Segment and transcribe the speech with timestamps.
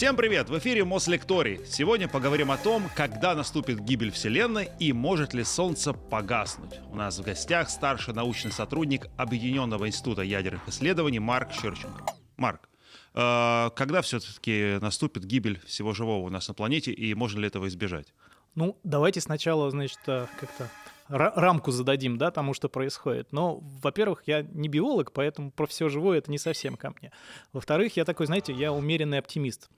[0.00, 0.48] Всем привет!
[0.48, 1.60] В эфире Мослекторий.
[1.66, 6.80] Сегодня поговорим о том, когда наступит гибель Вселенной и может ли Солнце погаснуть.
[6.90, 12.02] У нас в гостях старший научный сотрудник Объединенного института ядерных исследований Марк Щерченко.
[12.38, 12.70] Марк,
[13.12, 17.68] э, когда все-таки наступит гибель всего живого у нас на планете и можно ли этого
[17.68, 18.14] избежать?
[18.54, 20.70] Ну, давайте сначала, значит, э, как-то
[21.10, 23.32] рамку зададим, да, тому, что происходит.
[23.32, 27.12] Но, во-первых, я не биолог, поэтому про все живое это не совсем ко мне.
[27.52, 29.68] Во-вторых, я такой, знаете, я умеренный оптимист.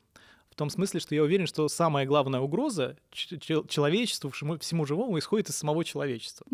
[0.53, 5.57] В том смысле, что я уверен, что самая главная угроза человечеству, всему, живому исходит из
[5.57, 6.47] самого человечества.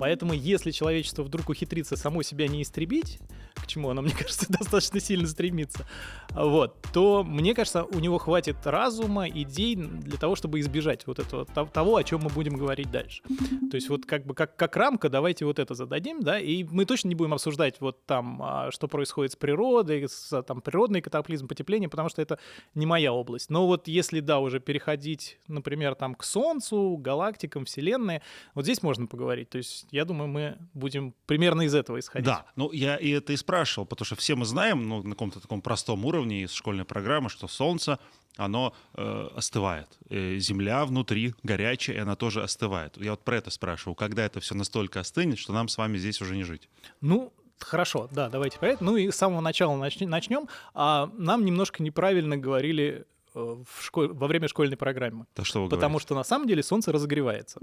[0.00, 3.20] Поэтому, если человечество вдруг ухитрится само себя не истребить,
[3.56, 5.86] к чему оно, мне кажется, достаточно сильно стремится,
[6.34, 11.46] вот, то, мне кажется, у него хватит разума, идей для того, чтобы избежать вот этого,
[11.46, 13.22] того, о чем мы будем говорить дальше.
[13.70, 16.84] То есть вот как бы как, как рамка давайте вот это зададим, да, и мы
[16.84, 21.48] точно не будем обсуждать вот там, а, что происходит с природой, с там природный катаклизм,
[21.48, 22.38] потепление, потому что это
[22.74, 23.50] не моя область.
[23.50, 28.20] Но вот если, да, уже переходить, например, там к Солнцу, галактикам, Вселенной,
[28.54, 29.50] вот здесь можно поговорить.
[29.50, 32.26] То есть я думаю, мы будем примерно из этого исходить.
[32.26, 35.40] Да, ну я и это и спрашивал, потому что все мы знаем, ну, на каком-то
[35.40, 37.98] таком простом уровне из школьной программы, что Солнце
[38.36, 39.86] оно э, остывает.
[40.10, 42.96] Э, земля внутри горячая, и она тоже остывает.
[42.96, 43.94] Я вот про это спрашиваю.
[43.94, 46.68] Когда это все настолько остынет, что нам с вами здесь уже не жить?
[47.00, 48.84] Ну, Хорошо, да, давайте про это.
[48.84, 50.46] Ну и с самого начала начнем.
[50.74, 54.08] А, нам немножко неправильно говорили Э, в школь...
[54.08, 55.26] во время школьной программы.
[55.36, 56.06] Да что вы Потому говорите?
[56.06, 57.60] что на самом деле Солнце разогревается.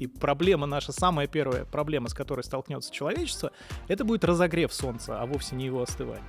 [0.00, 3.52] И проблема наша, самая первая проблема, с которой столкнется человечество,
[3.86, 6.24] это будет разогрев Солнца, а вовсе не его остывание.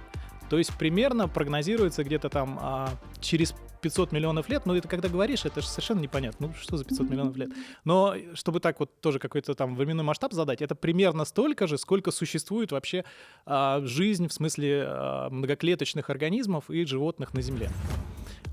[0.50, 2.90] То есть примерно прогнозируется где-то там а,
[3.22, 6.84] через 500 миллионов лет, ну это когда говоришь, это же совершенно непонятно, ну что за
[6.84, 7.52] 500 миллионов лет.
[7.86, 12.12] Но чтобы так вот тоже какой-то там временной масштаб задать, это примерно столько же, сколько
[12.12, 13.06] существует вообще
[13.46, 17.70] а, жизнь в смысле а, многоклеточных организмов и животных на Земле.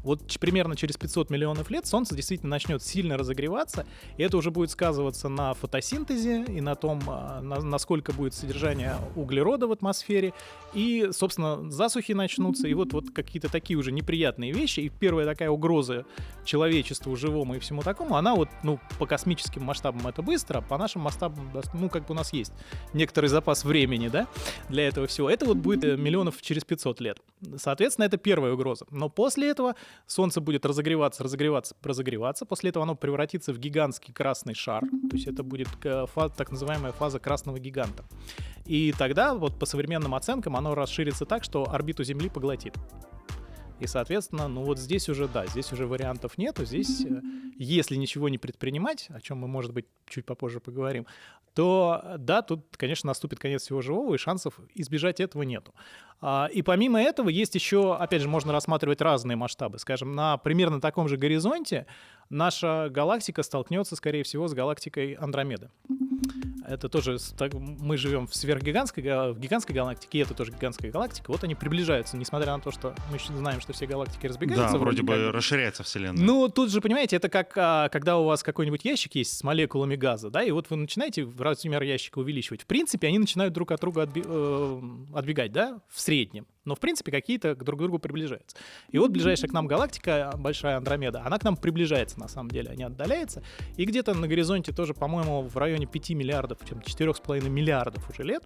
[0.02, 3.86] Вот примерно через 500 миллионов лет Солнце действительно начнет сильно разогреваться,
[4.16, 8.96] и это уже будет сказываться на фотосинтезе и на том, а, на, насколько будет содержание
[9.16, 10.32] углерода в атмосфере,
[10.74, 15.50] и, собственно, засухи начнутся, и вот, вот какие-то такие уже неприятные вещи, и первая такая
[15.50, 16.04] угроза
[16.44, 20.78] человечеству, живому и всему такому, она вот, ну, по космическим масштабам это быстро, а по
[20.78, 22.52] нашим масштабам, ну, как бы у нас есть
[22.92, 24.26] некоторый запас времени, да,
[24.68, 25.30] для этого всего.
[25.30, 27.18] Это вот будет э, миллионов через 500 лет.
[27.56, 28.86] Соответственно, это первая угроза.
[28.90, 29.74] Но после этого
[30.06, 32.46] Солнце будет разогреваться, разогреваться, разогреваться.
[32.46, 34.82] После этого оно превратится в гигантский красный шар.
[34.82, 38.04] То есть это будет э, фаза, так называемая фаза красного гиганта.
[38.64, 42.74] И тогда, вот по современным оценкам, оно расширится так, что орбиту Земли поглотит.
[43.80, 46.64] И, соответственно, ну вот здесь уже, да, здесь уже вариантов нету.
[46.64, 47.20] Здесь, э,
[47.56, 51.06] если ничего не предпринимать, о чем мы, может быть, чуть попозже поговорим,
[51.58, 55.74] то, да, тут, конечно, наступит конец всего живого, и шансов избежать этого нету.
[56.20, 59.80] А, и помимо этого есть еще, опять же, можно рассматривать разные масштабы.
[59.80, 61.86] Скажем, на примерно таком же горизонте
[62.30, 65.72] наша галактика столкнется, скорее всего, с галактикой Андромеда.
[66.68, 71.30] Это тоже, так, мы живем в сверхгигантской в гигантской галактике, и это тоже гигантская галактика.
[71.30, 74.72] Вот они приближаются, несмотря на то, что мы знаем, что все галактики разбегаются.
[74.72, 75.34] Да, вроде, вроде бы как.
[75.34, 76.22] расширяется Вселенная.
[76.22, 79.96] Ну, тут же, понимаете, это как а, когда у вас какой-нибудь ящик есть с молекулами
[79.96, 82.62] газа, да, и вот вы начинаете размер ящика увеличивать.
[82.62, 86.46] В принципе, они начинают друг от друга отби- э, отбегать, да, в среднем.
[86.64, 88.56] Но, в принципе, какие-то друг к другу приближаются.
[88.90, 92.70] И вот ближайшая к нам галактика, большая Андромеда, она к нам приближается, на самом деле,
[92.70, 93.42] а не отдаляется.
[93.76, 98.44] И где-то на горизонте тоже, по-моему, в районе 5 миллиардов, чем 4,5 миллиардов уже лет,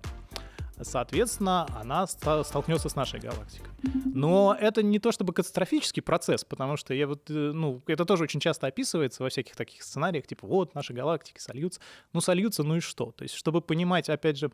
[0.80, 3.70] соответственно, она столкнется с нашей галактикой.
[4.14, 8.24] Но это не то чтобы катастрофический процесс, потому что я вот, э, ну, это тоже
[8.24, 11.80] очень часто описывается во всяких таких сценариях, типа, вот, наши галактики сольются.
[12.12, 13.12] Ну, сольются, ну и что?
[13.12, 14.50] То есть, чтобы понимать, опять же,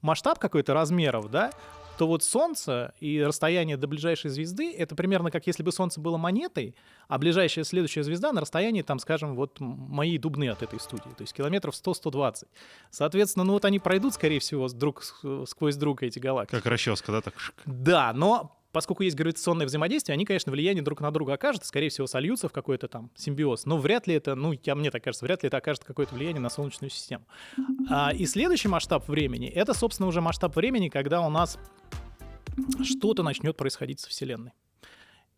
[0.00, 1.50] масштаб какой-то размеров, да,
[2.00, 6.16] то вот Солнце и расстояние до ближайшей звезды— это примерно как если бы Солнце было
[6.16, 6.74] монетой,
[7.08, 11.20] а ближайшая следующая звезда на расстоянии, там, скажем, вот мои дубны от этой студии, то
[11.20, 12.46] есть километров 100-120.
[12.88, 15.02] Соответственно, ну вот они пройдут, скорее всего, друг,
[15.46, 16.56] сквозь друг эти галактики.
[16.56, 17.20] Как расческа, да?
[17.20, 17.34] Так...
[17.66, 22.06] Да, но поскольку есть гравитационное взаимодействие, они, конечно, влияние друг на друга окажут, скорее всего,
[22.06, 23.66] сольются в какой-то там симбиоз.
[23.66, 26.40] Но вряд ли это, ну, я, мне так кажется, вряд ли это окажет какое-то влияние
[26.40, 27.26] на Солнечную систему.
[27.88, 31.58] А, и следующий масштаб времени, это, собственно, уже масштаб времени, когда у нас
[32.82, 34.52] что-то начнет происходить со Вселенной.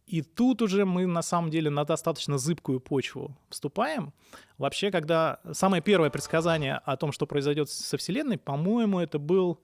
[0.06, 4.12] И тут уже мы на самом деле на достаточно зыбкую почву вступаем.
[4.58, 9.60] Вообще, когда самое первое предсказание о том, что произойдет со Вселенной, по-моему, это был...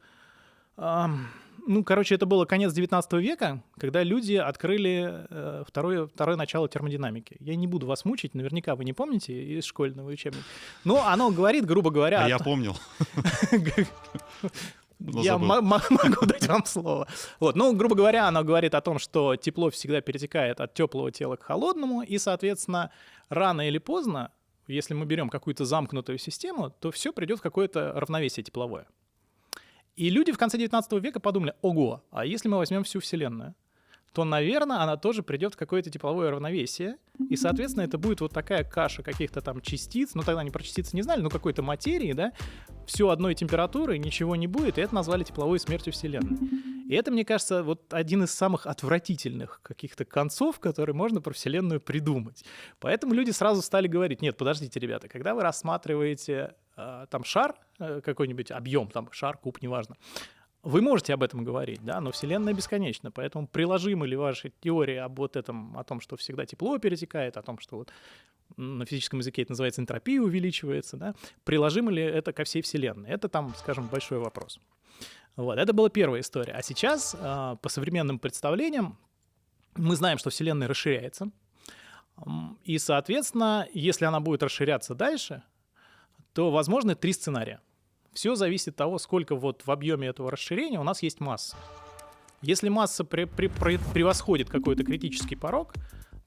[0.77, 1.07] Э,
[1.67, 7.37] ну, короче, это было конец 19 века, когда люди открыли э, второе, второе начало термодинамики.
[7.41, 10.45] Я не буду вас мучить, наверняка вы не помните из школьного учебника.
[10.85, 12.25] Но оно говорит, грубо говоря...
[12.25, 12.77] А я помнил.
[15.01, 17.07] Я могу дать вам слово.
[17.39, 21.37] Вот, ну, грубо говоря, она говорит о том, что тепло всегда перетекает от теплого тела
[21.37, 22.91] к холодному, и, соответственно,
[23.29, 24.33] рано или поздно,
[24.67, 28.87] если мы берем какую-то замкнутую систему, то все придет в какое-то равновесие тепловое.
[29.99, 33.57] И люди в конце 19 века подумали, ого, а если мы возьмем всю Вселенную?
[34.13, 36.97] То, наверное, она тоже придет в какое-то тепловое равновесие.
[37.29, 40.15] И, соответственно, это будет вот такая каша каких-то там частиц.
[40.15, 42.33] Ну, тогда они про частицы не знали, но какой-то материи, да.
[42.87, 44.79] Все одной температуры, ничего не будет.
[44.79, 46.39] И это назвали тепловой смертью Вселенной.
[46.89, 51.83] И это, мне кажется, вот один из самых отвратительных каких-то концов, которые можно про Вселенную
[51.83, 52.45] придумать.
[52.81, 58.01] Поэтому люди сразу стали говорить, нет, подождите, ребята, когда вы рассматриваете э, там шар, э,
[58.03, 59.97] какой-нибудь объем, там шар, куб, неважно,
[60.69, 65.19] вы можете об этом говорить, да, но Вселенная бесконечна, поэтому приложимы ли ваши теории об
[65.19, 67.91] вот этом, о том, что всегда тепло перетекает, о том, что вот
[68.59, 73.09] на физическом языке это называется энтропия увеличивается, да, приложимо ли это ко всей Вселенной?
[73.09, 74.61] Это там, скажем, большой вопрос.
[75.37, 76.53] Вот, это была первая история.
[76.53, 78.99] А сейчас, а, по современным представлениям,
[79.75, 81.31] мы знаем, что Вселенная расширяется,
[82.65, 85.43] и, соответственно, если она будет расширяться дальше,
[86.35, 87.63] то возможны три сценария.
[88.13, 91.57] Все зависит от того, сколько вот в объеме этого расширения у нас есть масса.
[92.43, 95.75] Если масса при, при, при, превосходит какой-то критический порог,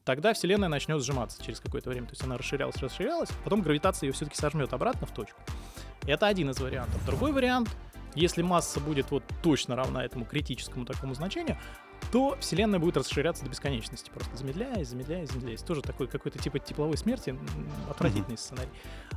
[0.04, 2.08] тогда Вселенная начнет сжиматься через какое-то время.
[2.08, 5.40] То есть она расширялась, расширялась, потом гравитация ее все-таки сожмет обратно в точку.
[6.06, 7.06] Это один из вариантов.
[7.06, 7.70] Другой вариант,
[8.16, 11.58] если масса будет вот точно равна этому критическому такому значению,
[12.12, 15.62] то Вселенная будет расширяться до бесконечности, просто замедляясь, замедляясь, замедляясь.
[15.62, 17.38] Тоже такой какой-то типа тепловой смерти,
[17.90, 18.38] отвратительный mm-hmm.
[18.38, 18.70] сценарий.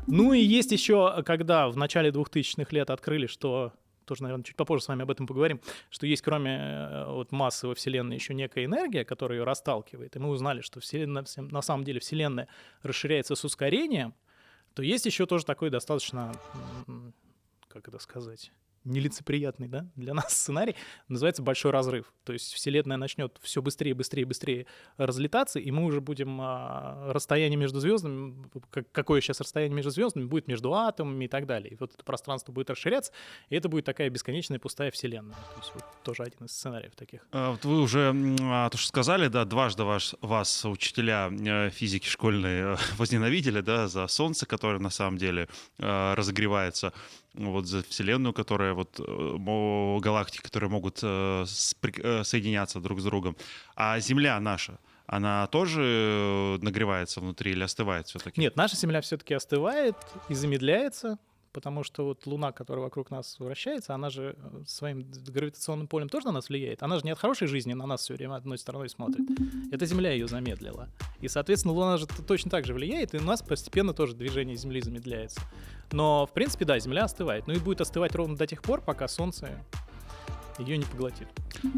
[0.06, 3.72] Ну и есть еще, когда в начале 2000-х лет открыли, что
[4.04, 5.60] тоже, наверное, чуть попозже с вами об этом поговорим,
[5.90, 10.18] что есть кроме э, вот, массы во Вселенной еще некая энергия, которая ее расталкивает, и
[10.18, 12.48] мы узнали, что Вселенная, на самом деле Вселенная
[12.82, 14.14] расширяется с ускорением,
[14.74, 16.32] то есть еще тоже такой достаточно,
[17.68, 18.52] как это сказать,
[18.84, 20.74] нелицеприятный да, для нас сценарий,
[21.08, 22.12] называется «Большой разрыв».
[22.24, 24.66] То есть Вселенная начнет все быстрее, быстрее, быстрее
[24.96, 30.24] разлетаться, и мы уже будем а, расстояние между звездами, как, какое сейчас расстояние между звездами,
[30.24, 31.72] будет между атомами и так далее.
[31.72, 33.12] И вот это пространство будет расширяться,
[33.48, 35.36] и это будет такая бесконечная пустая Вселенная.
[35.36, 37.26] То есть вот тоже один из сценариев таких.
[37.32, 42.06] А, вот вы уже а, то, что сказали, да, дважды ваш, вас учителя э, физики
[42.06, 45.48] школьные возненавидели, да, за Солнце, которое на самом деле
[45.78, 46.92] э, разогревается
[47.34, 53.36] вот за Вселенную, которая вот э, галактики, которые могут э, э, соединяться друг с другом.
[53.76, 58.40] А Земля наша, она тоже нагревается внутри или остывает все-таки?
[58.40, 59.96] Нет, наша Земля все-таки остывает
[60.28, 61.18] и замедляется
[61.54, 66.26] потому что вот Луна, которая вокруг нас вращается, она же э, своим гравитационным полем тоже
[66.26, 66.82] на нас влияет.
[66.82, 69.26] Она же не от хорошей жизни на нас все время одной стороной смотрит.
[69.72, 70.88] Это Земля ее замедлила.
[71.20, 74.82] И, соответственно, Луна же точно так же влияет, и у нас постепенно тоже движение Земли
[74.82, 75.40] замедляется.
[75.92, 77.46] Но, в принципе, да, Земля остывает.
[77.46, 79.64] Ну и будет остывать ровно до тех пор, пока Солнце
[80.58, 81.28] ее не поглотит.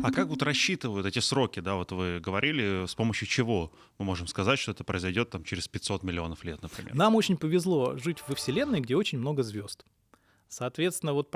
[0.03, 4.27] А как вот рассчитывают эти сроки, да, вот вы говорили, с помощью чего мы можем
[4.27, 6.95] сказать, что это произойдет там через 500 миллионов лет, например?
[6.95, 9.85] Нам очень повезло жить во Вселенной, где очень много звезд.
[10.49, 11.31] Соответственно, вот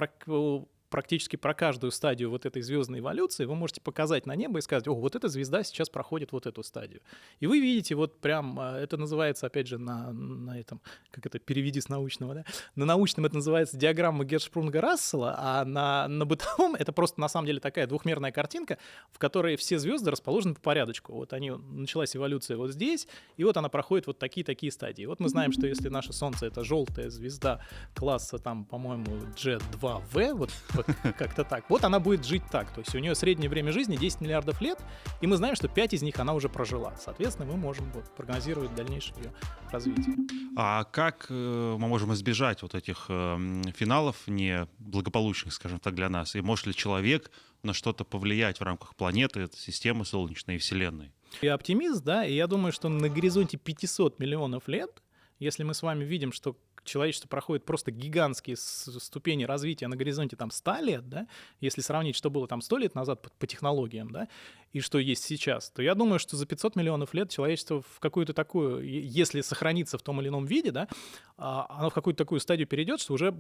[0.90, 4.86] практически про каждую стадию вот этой звездной эволюции вы можете показать на небо и сказать,
[4.88, 7.00] о, вот эта звезда сейчас проходит вот эту стадию.
[7.38, 11.38] И вы видите вот прям, а, это называется, опять же, на, на этом, как это,
[11.38, 12.44] переведи с научного, да?
[12.74, 17.60] На научном это называется диаграмма Гершпрунга-Рассела, а на, на бытовом это просто на самом деле
[17.60, 18.78] такая двухмерная картинка,
[19.12, 21.14] в которой все звезды расположены по порядочку.
[21.14, 25.04] Вот они, началась эволюция вот здесь, и вот она проходит вот такие-такие стадии.
[25.06, 27.60] Вот мы знаем, что если наше Солнце— это желтая звезда
[27.94, 30.50] класса, там, по-моему, G2V, вот
[31.18, 31.64] как-то так.
[31.68, 32.72] Вот она будет жить так.
[32.72, 34.78] То есть у нее среднее время жизни 10 миллиардов лет,
[35.20, 36.94] и мы знаем, что 5 из них она уже прожила.
[36.96, 39.32] Соответственно, мы можем вот, прогнозировать дальнейшее ее
[39.70, 40.16] развитие.
[40.56, 46.34] А как э, мы можем избежать вот этих э, финалов неблагополучных, скажем так, для нас?
[46.34, 47.30] И может ли человек
[47.62, 51.12] на что-то повлиять в рамках планеты, системы Солнечной и Вселенной?
[51.42, 55.02] Я оптимист, да, и я думаю, что на горизонте 500 миллионов лет,
[55.38, 56.56] если мы с вами видим, что
[56.90, 61.26] человечество проходит просто гигантские ступени развития на горизонте там 100 лет, да,
[61.60, 64.28] если сравнить, что было там 100 лет назад по, по технологиям, да,
[64.72, 68.34] и что есть сейчас, то я думаю, что за 500 миллионов лет человечество в какую-то
[68.34, 70.88] такую, если сохранится в том или ином виде, да,
[71.36, 73.34] а, оно в какую-то такую стадию перейдет, что уже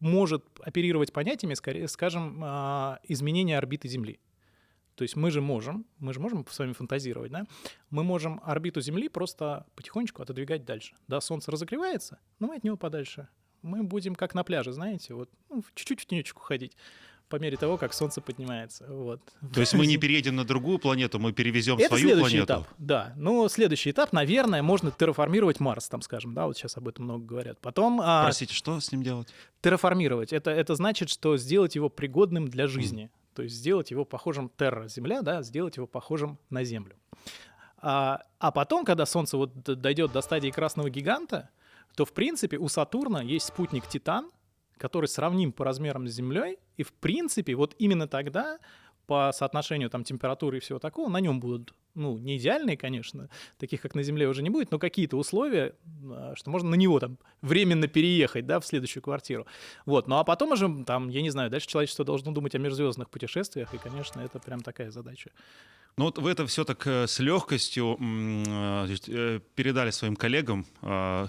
[0.00, 4.18] может оперировать понятиями, скорее, скажем, а, изменения орбиты Земли.
[4.96, 7.44] То есть мы же можем, мы же можем с вами фантазировать, да?
[7.90, 10.94] Мы можем орбиту Земли просто потихонечку отодвигать дальше.
[11.06, 13.28] Да, Солнце разогревается, но мы от него подальше.
[13.62, 16.76] Мы будем как на пляже, знаете, вот ну, чуть-чуть в тенечку ходить.
[17.28, 18.86] по мере того, как Солнце поднимается.
[18.88, 19.20] Вот.
[19.52, 22.44] То есть мы не переедем на другую планету, мы перевезем Это свою следующий планету.
[22.44, 23.12] этап, да.
[23.16, 27.24] Но следующий этап, наверное, можно терраформировать Марс, там, скажем, да, вот сейчас об этом много
[27.24, 27.58] говорят.
[27.60, 29.28] Потом а, Простите, что с ним делать?
[29.60, 33.10] терраформировать, это, это значит, что сделать его пригодным для жизни.
[33.36, 36.96] То есть сделать его похожим терра, Земля, да, сделать его похожим на Землю.
[37.76, 41.50] А, а потом, когда Солнце вот дойдет до стадии красного гиганта,
[41.94, 44.30] то, в принципе, у Сатурна есть спутник Титан,
[44.78, 48.58] который сравним по размерам с Землей, и, в принципе, вот именно тогда
[49.06, 53.80] по соотношению там температуры и всего такого, на нем будут, ну, не идеальные, конечно, таких,
[53.82, 55.74] как на Земле, уже не будет, но какие-то условия,
[56.10, 59.46] а, что можно на него там временно переехать, да, в следующую квартиру.
[59.84, 63.10] Вот, ну а потом уже, там, я не знаю, дальше человечество должно думать о межзвездных
[63.10, 65.30] путешествиях, и, конечно, это прям такая задача.
[65.98, 70.66] Ну вот вы это все так э, с легкостью э, э, передали своим коллегам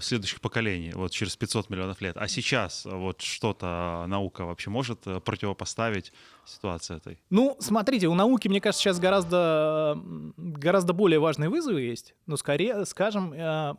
[0.02, 2.18] следующих поколений, вот через 500 миллионов лет.
[2.18, 6.12] А сейчас вот что-то наука вообще может противопоставить
[6.44, 7.18] ситуации этой?
[7.30, 9.98] Ну, смотрите, у науки, мне кажется, сейчас гораздо,
[10.36, 12.14] гораздо более важные вызовы есть.
[12.26, 13.32] Но скорее, скажем,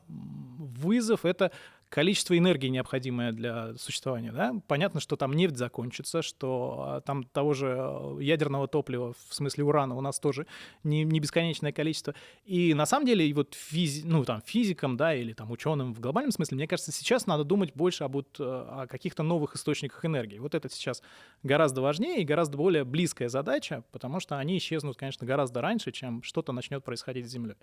[0.08, 1.52] вызов— это
[1.90, 4.32] количество энергии, необходимое для существования.
[4.32, 4.56] Да?
[4.68, 9.64] Понятно, что там нефть закончится, что а, там того же э, ядерного топлива, в смысле
[9.64, 10.46] урана, у нас тоже
[10.84, 12.14] не, не бесконечное количество.
[12.46, 16.00] И на самом деле, и вот физи, ну, там, физикам, да, или там ученым в
[16.00, 20.38] глобальном смысле, мне кажется, сейчас надо думать больше об, э, о каких-то новых источниках энергии.
[20.38, 21.02] Вот это сейчас
[21.42, 26.22] гораздо важнее и гораздо более близкая задача, потому что они исчезнут, конечно, гораздо раньше, чем
[26.22, 27.56] что-то начнет происходить с Землей.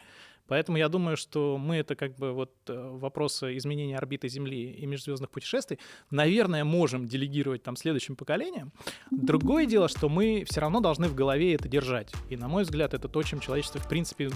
[0.49, 4.87] Поэтому я думаю, что мы это как бы вот э, вопросы изменения орбиты Земли и
[4.87, 5.79] межзвездных путешествий,
[6.11, 8.73] наверное, можем делегировать там следующим поколениям.
[9.11, 12.13] Другое дело, что мы все равно должны в голове это держать.
[12.31, 14.31] И, на мой взгляд, это то, чем человечество, в принципе,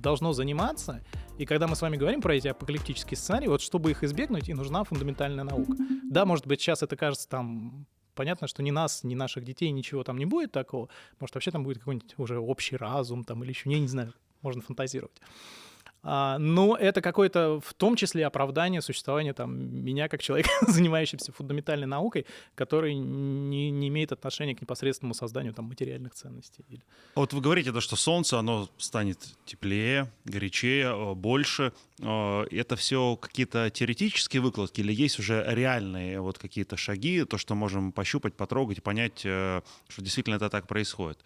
[0.00, 1.04] должно заниматься.
[1.38, 4.54] И когда мы с вами говорим про эти апокалиптические сценарии, вот чтобы их избегнуть, и
[4.54, 5.72] нужна фундаментальная наука.
[6.04, 10.04] Да, может быть, сейчас это кажется там Понятно, что ни нас, ни наших детей ничего
[10.04, 10.88] там не будет такого.
[11.18, 14.62] Может, вообще там будет какой-нибудь уже общий разум там или еще, я не знаю, можно
[14.62, 15.20] фантазировать.
[16.04, 21.86] А, но это какое-то в том числе оправдание существования там, меня как человека, занимающегося фундаментальной
[21.86, 26.64] наукой, который не, не имеет отношения к непосредственному созданию там, материальных ценностей.
[27.14, 31.72] А Вот вы говорите, да, что Солнце, оно станет теплее, горячее, э, больше.
[32.00, 37.54] Э, Это все какие-то теоретические выкладки или есть уже реальные вот какие-то шаги, то, что
[37.54, 41.18] можем пощупать, потрогать понять, э, что действительно это так происходит?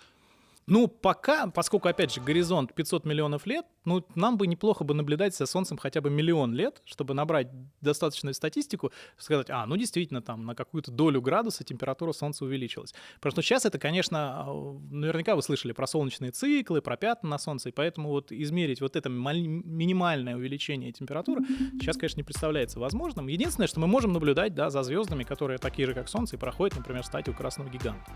[0.71, 5.35] Ну, пока, поскольку, опять же, горизонт 500 миллионов лет, ну, нам бы неплохо бы наблюдать
[5.35, 7.49] за Солнцем хотя бы миллион лет, чтобы набрать
[7.81, 12.95] достаточную статистику, сказать, а, ну, действительно, там на какую-то долю градуса температура Солнца увеличилась.
[13.15, 17.39] Потому что сейчас это, конечно, а, наверняка вы слышали про солнечные циклы, про пятна на
[17.39, 21.45] Солнце, и поэтому вот измерить вот это минимальное увеличение температуры
[21.81, 23.29] сейчас, конечно, не представляется возможным.
[23.29, 26.77] Единственное, что мы можем наблюдать, да, за звездами, которые такие же, как Солнце, и проходят,
[26.77, 28.13] например, стадию красного гиганта.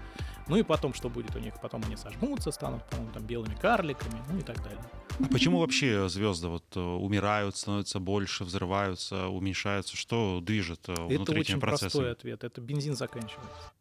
[0.49, 1.55] Ну и потом, что будет у них?
[1.61, 4.83] Потом они сожмутся, станут, по-моему, там белыми карликами, ну и так далее.
[5.19, 9.97] А почему вообще звезды вот э, умирают, становятся больше, взрываются, уменьшаются?
[9.97, 12.11] Что движет э, Это внутри очень этими простой процессами?
[12.11, 12.45] ответ.
[12.45, 13.73] Это бензин заканчивается.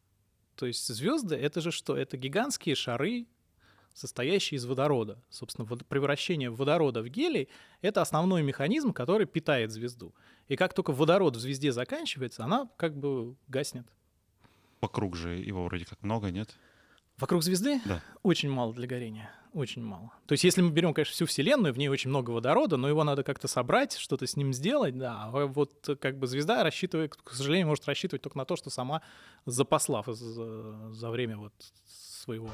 [0.55, 1.97] То есть звезды это же что?
[1.97, 3.25] Это гигантские шары,
[3.93, 5.21] состоящие из водорода.
[5.29, 7.49] Собственно, превращение водорода в гелий—
[7.81, 10.13] это основной механизм, который питает звезду.
[10.47, 13.87] И как только водород в звезде заканчивается, она как бы гаснет.
[14.81, 16.49] Вокруг же его вроде как много, нет?
[17.17, 18.01] Вокруг звезды Да.
[18.23, 19.29] очень мало для горения.
[19.53, 20.11] Очень мало.
[20.27, 23.03] То есть, если мы берем, конечно, всю Вселенную, в ней очень много водорода, но его
[23.03, 25.25] надо как-то собрать, что-то с ним сделать, да.
[25.25, 29.01] А вот как бы звезда рассчитывает, к сожалению, может рассчитывать только на то, что сама
[29.45, 31.53] запасла за, за время вот
[32.21, 32.49] своего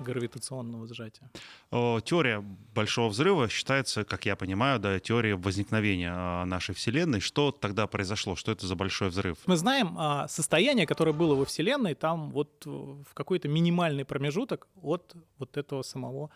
[0.00, 1.30] гравитационного сжатия.
[1.70, 2.44] Теория
[2.74, 7.20] Большого Взрыва считается, как я понимаю, да, теорией возникновения а, нашей Вселенной.
[7.20, 8.36] Что тогда произошло?
[8.36, 9.38] Что это за Большой Взрыв?
[9.46, 14.68] Мы знаем а, состояние, которое было во Вселенной, там вот э, в какой-то минимальный промежуток
[14.82, 16.30] от вот этого самого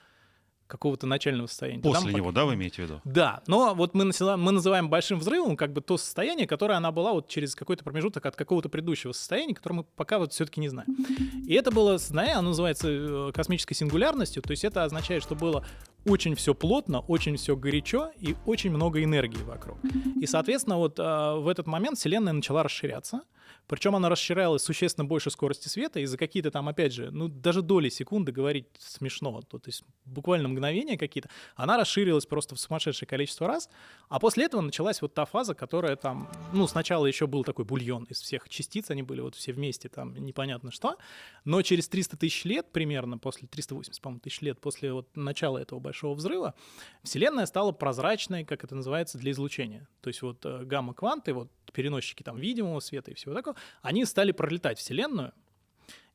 [0.73, 1.83] какого-то начального состояния.
[1.83, 3.01] После мы него, да, вы имеете в виду?
[3.05, 6.91] Да, но вот мы, насила- мы называем большим взрывом как бы то состояние, которое она
[6.93, 10.71] была вот через какой-то промежуток от какого-то предыдущего состояния, которое мы пока вот все-таки не
[10.71, 10.89] знаем.
[11.47, 15.67] И это было состояние, оно называется э, космической сингулярностью, то есть это означает, что было
[16.05, 19.79] очень все плотно, очень все горячо и очень много энергии вокруг.
[20.21, 23.23] И, соответственно, вот а, в этот момент Вселенная начала расширяться,
[23.67, 27.63] причем она расширялась существенно больше скорости света, и за какие-то там, опять же, ну, даже
[27.63, 33.07] доли секунды говорить смешно, то, то есть буквально мгновения какие-то, она расширилась просто в сумасшедшее
[33.07, 33.69] количество раз,
[34.09, 38.05] а после этого началась вот та фаза, которая там, ну, сначала еще был такой бульон
[38.05, 40.97] из всех частиц, они были вот все вместе, там непонятно что,
[41.45, 45.79] но через 300 тысяч лет примерно, после 380, по-моему, тысяч лет после вот начала этого
[45.93, 46.55] большого взрыва,
[47.03, 49.87] Вселенная стала прозрачной, как это называется, для излучения.
[50.01, 54.33] То есть вот э, гамма-кванты, вот переносчики там видимого света и всего такого, они стали
[54.33, 55.33] пролетать Вселенную,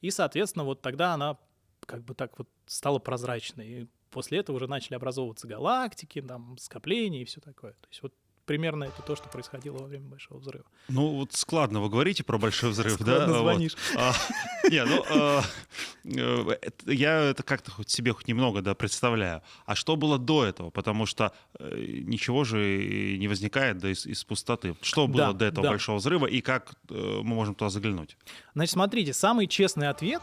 [0.01, 1.37] И, соответственно, вот тогда она
[1.85, 3.67] как бы так вот стала прозрачной.
[3.67, 7.73] И после этого уже начали образовываться галактики, там, скопления и все такое.
[7.73, 8.13] То есть вот
[8.47, 10.65] примерно это то, что происходило во время Большого взрыва.
[10.87, 13.39] Ну, вот складно вы говорите про Большой взрыв, складно да?
[13.39, 13.75] звонишь.
[13.93, 14.01] Вот.
[14.01, 14.13] А,
[14.69, 15.43] не, ну, а,
[16.05, 19.43] э, я это как-то хоть себе хоть немного да, представляю.
[19.65, 20.71] А что было до этого?
[20.71, 24.75] Потому что э, ничего же не возникает да, из, из пустоты.
[24.81, 25.69] Что было Да, до этого да.
[25.69, 28.17] Большого взрыва и как э, мы можем туда заглянуть?
[28.55, 30.21] Значит, смотрите, самый честный ответ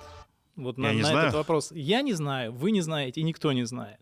[0.57, 1.19] вот на, Я на знаю.
[1.19, 1.73] этот вопрос.
[1.73, 3.99] Я не знаю, вы не знаете, и никто не знает.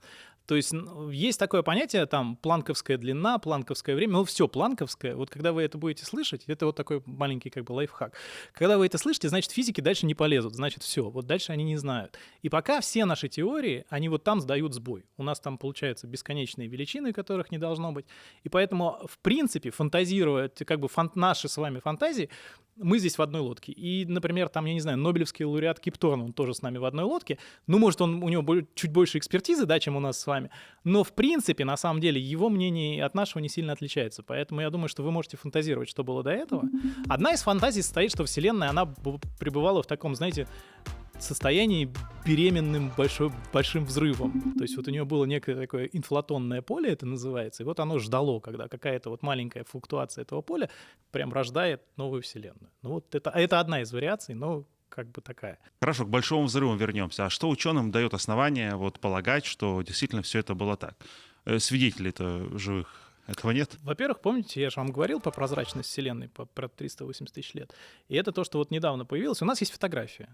[0.53, 5.17] То есть н- есть такое понятие, там, планковская длина, планковское время, ну, все планковское.
[5.17, 8.13] Вот когда вы это будете слышать, это вот такой маленький как бы лайфхак.
[8.53, 11.79] Когда вы это слышите, значит, физики дальше не полезут, значит, все, вот дальше они не
[11.79, 12.19] знают.
[12.43, 15.07] И пока все наши теории, они вот там сдают сбой.
[15.17, 18.05] У нас там получаются бесконечные величины, которых не должно быть.
[18.45, 22.29] И поэтому, в принципе, фантазируя, т- как бы фан- наши с вами фантазии,
[22.77, 23.73] мы здесь в одной лодке.
[23.73, 27.05] И, например, там, я не знаю, Нобелевский лауреат Кипторн, он тоже с нами в одной
[27.05, 27.39] лодке.
[27.67, 30.42] Ну, может, он, у него чуть больше экспертизы, да, чем у нас с вами.
[30.85, 34.23] Но, в принципе, на самом деле, его мнение от нашего не сильно отличается.
[34.23, 36.65] Поэтому я думаю, что вы можете фантазировать, что было до этого.
[37.09, 38.87] Одна из фантазий состоит, что Вселенная, она
[39.39, 40.47] пребывала в таком, знаете,
[41.23, 41.89] состоянии
[42.27, 44.55] беременным большой, большим взрывом.
[44.57, 47.99] То есть вот у нее было некое такое инфлатонное поле, это называется, и вот оно
[47.99, 50.69] ждало, когда какая-то вот маленькая флуктуация этого поля
[51.11, 52.71] прям рождает новую Вселенную.
[52.83, 55.59] Ну вот это, это одна из вариаций, но как бы такая.
[55.81, 57.27] Хорошо, к Большому взрыву вернемся.
[57.27, 60.95] А что ученым дает основание вот, полагать, что действительно все это было так?
[61.47, 63.79] Э, Свидетелей-то живых этого нет?
[63.83, 67.75] Во-первых, помните, я же вам говорил по прозрачность Вселенной, по, про 380 тысяч лет.
[68.09, 69.41] И это то, что вот недавно появилось.
[69.41, 70.29] У нас есть фотография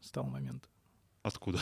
[0.00, 0.68] с того момента.
[1.22, 1.58] Откуда?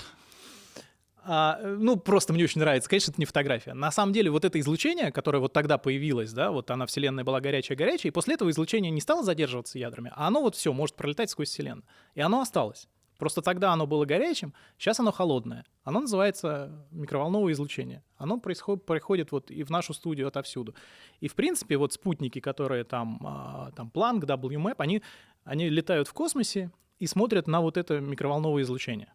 [1.25, 2.89] А, э, ну, просто мне очень нравится.
[2.89, 3.75] Конечно, это не фотография.
[3.75, 7.41] На самом деле, вот это излучение, которое вот тогда появилось, да, вот она, Вселенная была
[7.41, 11.31] горячая-горячая, и после этого излучение не стало задерживаться ядрами, а оно вот все может пролетать
[11.31, 11.87] сквозь Вселенную.
[12.15, 12.89] И оно осталось.
[13.19, 15.65] Просто тогда оно было горячим, сейчас оно холодное.
[15.85, 18.03] Оно называется микроволновое излучение.
[18.17, 20.75] Оно происходит, приходит вот и в нашу студию отовсюду.
[21.21, 25.03] И, в принципе, вот спутники, которые там, а, там Planck, WMAP, они,
[25.45, 29.13] они летают в космосе и смотрят на вот это микроволновое излучение.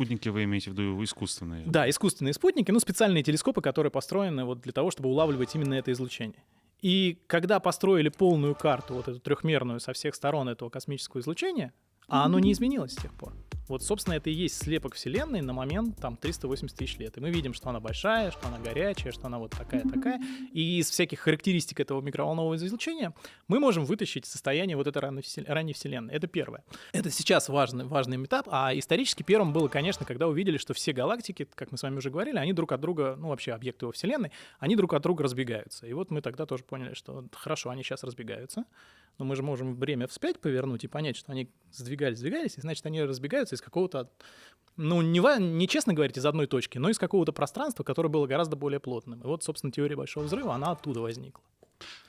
[0.00, 1.66] Спутники вы имеете в виду искусственные?
[1.66, 5.92] Да, искусственные спутники, ну, специальные телескопы, которые построены вот для того, чтобы улавливать именно это
[5.92, 6.42] излучение.
[6.80, 11.74] И когда построили полную карту, вот эту трехмерную со всех сторон этого космического излучения,
[12.08, 13.34] а оно не изменилось с тех пор.
[13.70, 17.16] Вот, собственно, это и есть слепок Вселенной на момент там 380 тысяч лет.
[17.16, 20.20] И мы видим, что она большая, что она горячая, что она вот такая-такая.
[20.52, 23.14] И из всяких характеристик этого микроволнового излучения
[23.46, 26.12] мы можем вытащить состояние вот этой ранней Всел- ранней Вселенной.
[26.12, 26.64] Это первое.
[26.92, 28.48] Это сейчас важный, важный этап.
[28.50, 32.10] А исторически первым было, конечно, когда увидели, что все галактики, как мы с вами уже
[32.10, 35.86] говорили, они друг от друга, ну вообще объекты во Вселенной, они друг от друга разбегаются.
[35.86, 38.64] И вот мы тогда тоже поняли, что хорошо, они сейчас разбегаются,
[39.20, 42.84] но мы же можем время вспять повернуть и понять, что они сдвигались, сдвигались, и значит,
[42.86, 44.10] они разбегаются из какого-то,
[44.76, 48.56] ну, не, не честно говорить, из одной точки, но из какого-то пространства, которое было гораздо
[48.56, 49.20] более плотным.
[49.20, 51.44] И вот, собственно, теория Большого Взрыва, она оттуда возникла.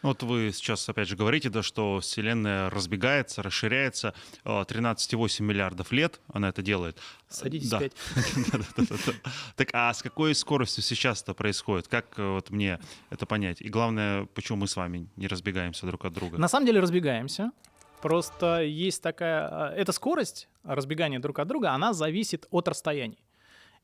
[0.01, 4.13] Вот вы сейчас опять же говорите, да, что Вселенная разбегается, расширяется.
[4.43, 6.97] э, 13,8 миллиардов лет она это делает.
[7.29, 7.79] Садитесь Да.
[7.79, 7.93] пять.
[8.51, 9.13] Да-да-да-да.
[9.55, 11.88] Так а с какой скоростью сейчас это происходит?
[11.88, 12.79] Как э, вот мне
[13.10, 13.62] это понять?
[13.62, 16.38] И главное, почему мы с вами не разбегаемся друг от друга?
[16.38, 17.51] На самом деле разбегаемся.
[18.01, 19.47] Просто есть такая...
[19.47, 23.19] а, Эта скорость разбегания друг от друга, она зависит от расстояний.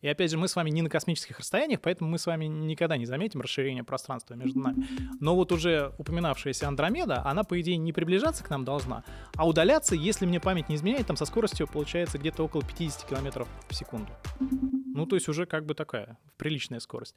[0.02, 2.98] И опять же, мы с вами не на космических расстояниях, поэтому мы с вами никогда
[2.98, 4.88] не заметим расширение пространства между нами.
[5.20, 9.04] Но вот уже упоминавшаяся Андромеда, она, по идее, не приближаться к нам должна,
[9.36, 13.48] а удаляться, если мне память не изменяет, там со скоростью получается где-то около 50 километров
[13.68, 14.12] в секунду.
[14.40, 17.16] Ну, то есть уже как бы такая приличная скорость.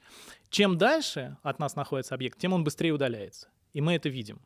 [0.48, 3.48] Чем дальше от нас находится объект, тем он быстрее удаляется.
[3.72, 4.40] И мы это видим.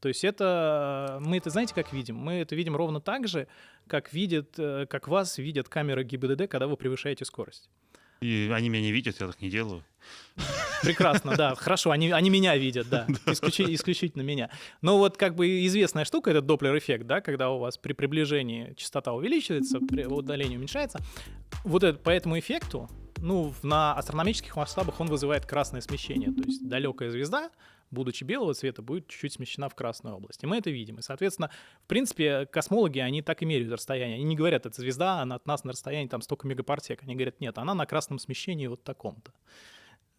[0.00, 2.16] То есть это мы это знаете как видим?
[2.16, 3.48] Мы это видим ровно так же,
[3.86, 7.68] как видят, э, как вас видят камеры ГИБДД, когда вы превышаете скорость.
[8.20, 9.84] И они меня не видят, я так не делаю.
[10.82, 14.50] Прекрасно, да, хорошо, они, они меня видят, да, исключи- исключительно меня.
[14.82, 19.12] Но вот как бы известная штука, это доплер-эффект, да, когда у вас при приближении частота
[19.12, 20.98] увеличивается, при удалении уменьшается.
[21.64, 26.68] Вот это, по этому эффекту, ну, на астрономических масштабах он вызывает красное смещение, то есть
[26.68, 27.50] далекая звезда,
[27.90, 30.42] будучи белого цвета, будет чуть-чуть смещена в красную область.
[30.42, 30.98] И мы это видим.
[30.98, 31.50] И, соответственно,
[31.84, 34.16] в принципе, космологи, они так и меряют расстояние.
[34.16, 37.02] Они не говорят, эта звезда, она от нас на расстоянии там столько мегапарсек.
[37.02, 39.32] Они говорят, нет, она на красном смещении вот таком-то.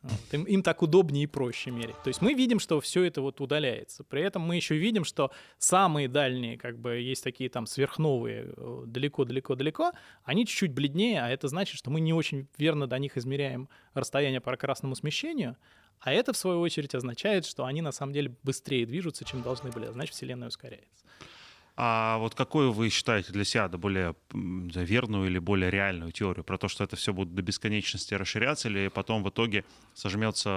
[0.02, 0.34] Вот.
[0.34, 2.02] Им, им так удобнее и проще мерить.
[2.04, 4.06] То есть мы видим, что все это вот удаляется.
[4.06, 8.84] При этом мы еще видим, что самые дальние, как бы, есть такие там сверхновые, э,
[8.88, 9.92] далеко-далеко-далеко,
[10.24, 14.40] они чуть-чуть бледнее, а это значит, что мы не очень верно до них измеряем расстояние
[14.40, 15.58] по красному смещению,
[16.02, 19.72] а это, в свою очередь, означает, что они на самом деле быстрее движутся, чем должны
[19.72, 21.06] были, а значит, Вселенная ускоряется.
[21.82, 26.44] А вот какую вы считаете для себя да, более верную или более реальную теорию?
[26.44, 30.50] Про то, что это все будет до бесконечности расширяться или потом в итоге сожмется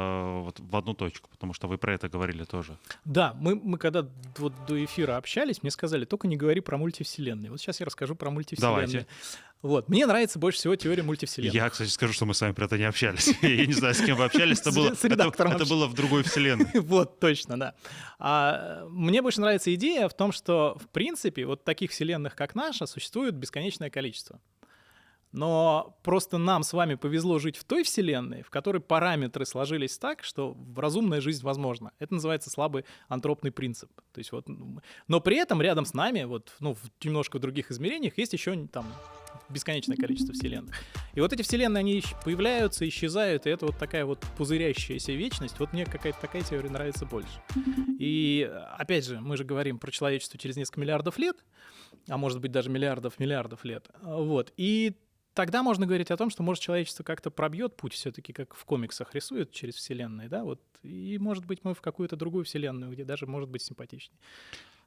[0.43, 1.31] вот в одну точку?
[1.31, 2.77] Потому что вы про это говорили тоже.
[3.05, 4.05] Да, мы, мы когда
[4.37, 7.53] вот до эфира общались, мне сказали, только не говори про мультивселенные.
[7.53, 8.87] Вот сейчас я расскажу про мультивселенные.
[8.87, 9.07] Давайте.
[9.63, 9.89] Вот.
[9.89, 11.55] Мне нравится больше всего теория мультивселенных.
[11.55, 13.33] Я, кстати, скажу, что мы с вами про это не общались.
[13.43, 14.61] Я не знаю, с кем вы общались.
[14.61, 16.67] Это было, это, было в другой вселенной.
[16.83, 17.75] Вот, точно, да.
[18.19, 22.87] А, мне больше нравится идея в том, что, в принципе, вот таких вселенных, как наша,
[22.87, 24.41] существует бесконечное количество.
[25.31, 30.25] Но просто нам с вами повезло жить в той вселенной, в которой параметры сложились так,
[30.25, 31.93] что разумная жизнь возможна.
[31.99, 33.91] Это называется слабый антропный принцип.
[34.13, 34.47] То есть вот,
[35.09, 38.67] но при этом рядом с нами, вот, ну, в немножко в других измерениях, есть еще
[38.67, 38.85] там
[39.53, 40.75] бесконечное количество вселенных.
[41.15, 45.59] И вот эти вселенные, они появляются, исчезают, и это вот такая вот пузырящаяся вечность.
[45.59, 47.43] Вот мне какая-то такая теория нравится больше.
[47.99, 51.37] И опять же, мы же говорим про человечество через несколько миллиардов лет,
[52.09, 53.89] а может быть даже миллиардов миллиардов лет.
[54.03, 54.53] Вот.
[54.57, 54.95] И
[55.35, 59.15] тогда можно говорить о том, что, может, человечество как-то пробьет путь все-таки, как в комиксах
[59.15, 60.61] рисуют через вселенные, да, вот.
[60.83, 64.19] И, может быть, мы в какую-то другую вселенную, где даже может быть симпатичнее.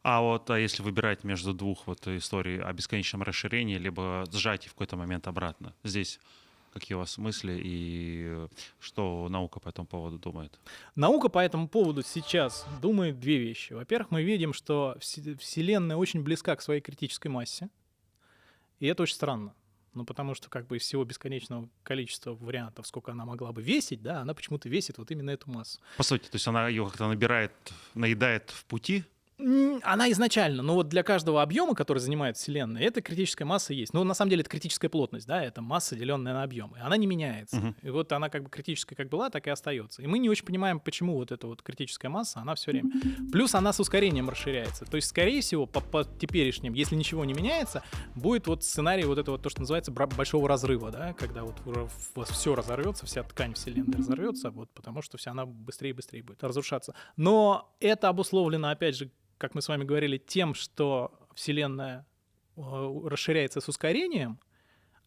[0.08, 4.74] А вот а если выбирать между двух вот историй о бесконечном расширении, либо сжатии в
[4.74, 6.20] какой-то момент обратно, здесь
[6.74, 8.48] какие у вас мысли и э,
[8.80, 10.60] что наука по этому поводу думает?
[10.94, 13.74] Наука по этому поводу сейчас думает две вещи.
[13.74, 17.70] Во-первых, мы видим, что все- Вселенная очень близка к своей критической массе,
[18.80, 19.56] и это очень странно.
[19.96, 24.04] Ну, потому что как бы из всего бесконечного количества вариантов, сколько она могла бы весить,
[24.04, 25.80] да, она почему-то весит вот именно эту массу.
[25.98, 27.54] По сути, то есть она ее как-то набирает,
[27.96, 29.04] наедает в пути,
[29.38, 33.94] Она изначально, но вот для каждого объема, который занимает Вселенная, эта критическая масса есть.
[33.94, 36.74] Ну, на самом деле, это критическая плотность, да, это масса, деленная на объем.
[36.78, 37.58] И она не меняется.
[37.58, 37.76] Мгм.
[37.82, 40.02] И вот она как бы критическая как была, так и остается.
[40.02, 42.92] И мы не очень понимаем, почему вот эта вот критическая масса, она все время.
[43.32, 44.86] Плюс она с ускорением расширяется.
[44.86, 47.84] То есть, скорее всего, по, по теперешним, если ничего не меняется,
[48.16, 51.82] будет вот сценарий вот этого, то, что называется большого разрыва, да, когда вот уже
[52.16, 55.94] у вас все разорвется, вся ткань Вселенной разорвется, вот, потому что вся она быстрее и
[55.94, 56.96] быстрее будет разрушаться.
[57.18, 62.06] Но это обусловлено, опять же, как мы с вами говорили, тем, что Вселенная
[62.56, 62.62] э,
[63.06, 64.40] расширяется с ускорением,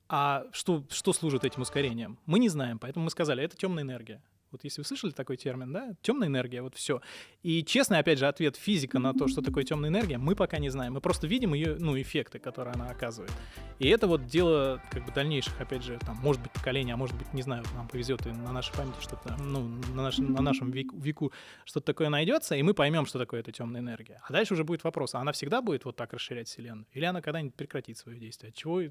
[0.08, 2.18] а что, что служит этим ускорением?
[2.26, 4.22] Мы не знаем, поэтому мы сказали, это темная энергия.
[4.50, 7.00] Вот если вы слышали такой термин, да, темная энергия, вот все.
[7.42, 10.70] И честный, опять же, ответ физика на то, что такое темная энергия, мы пока не
[10.70, 10.94] знаем.
[10.94, 13.32] Мы просто видим ее, ну, эффекты, которые она оказывает.
[13.78, 17.16] И это вот дело, как бы, дальнейших, опять же, там, может быть, поколения, а может
[17.16, 20.70] быть, не знаю, нам повезет и на нашей памяти что-то, ну, на, нашем на нашем
[20.70, 21.32] веку, веку
[21.64, 24.20] что-то такое найдется, и мы поймем, что такое эта темная энергия.
[24.26, 26.87] А дальше уже будет вопрос, а она всегда будет вот так расширять Вселенную?
[26.92, 28.50] Или она когда-нибудь прекратит свое действие?
[28.50, 28.82] От чего?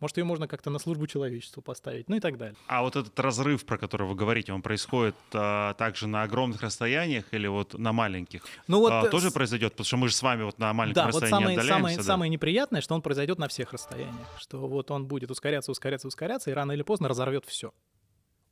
[0.00, 2.08] Может, ее можно как-то на службу человечеству поставить?
[2.08, 2.56] Ну и так далее.
[2.66, 7.24] А вот этот разрыв, про который вы говорите, он происходит а, также на огромных расстояниях
[7.32, 8.42] или вот на маленьких?
[8.66, 9.72] Ну вот А, э, тоже с- произойдет?
[9.72, 11.78] Потому что мы же с вами вот на маленьком Да, вот расстоянии самое, отдаляемся.
[11.78, 12.02] самое, да?
[12.02, 14.26] самое неприятное, что он произойдет на всех расстояниях.
[14.38, 17.72] Что вот он будет ускоряться, ускоряться, ускоряться, и рано или поздно разорвет все.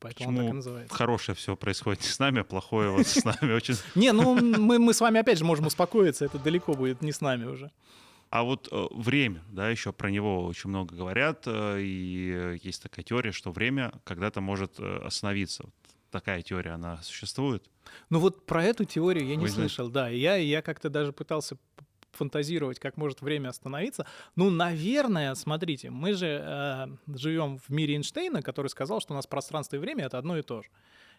[0.01, 0.95] Поэтому он так и Почему называется.
[0.95, 3.77] хорошее все происходит не с нами, а плохое вот с нами очень.
[3.95, 7.21] Не, ну мы, мы с вами опять же можем успокоиться, это далеко будет не с
[7.21, 7.71] нами уже.
[8.31, 13.31] А вот э, время, да, еще про него очень много говорят, и есть такая теория,
[13.31, 15.67] что время когда-то может остановиться.
[16.15, 17.69] Такая теория, она существует.
[18.09, 19.75] Ну вот про эту теорию я не Вы знаете.
[19.75, 20.09] слышал, да.
[20.09, 21.57] И я, я как-то даже пытался
[22.13, 24.07] фантазировать, как может время остановиться.
[24.37, 29.27] Ну, наверное, смотрите, мы же э, живем в мире Эйнштейна, который сказал, что у нас
[29.27, 30.69] пространство и время— это одно и то же.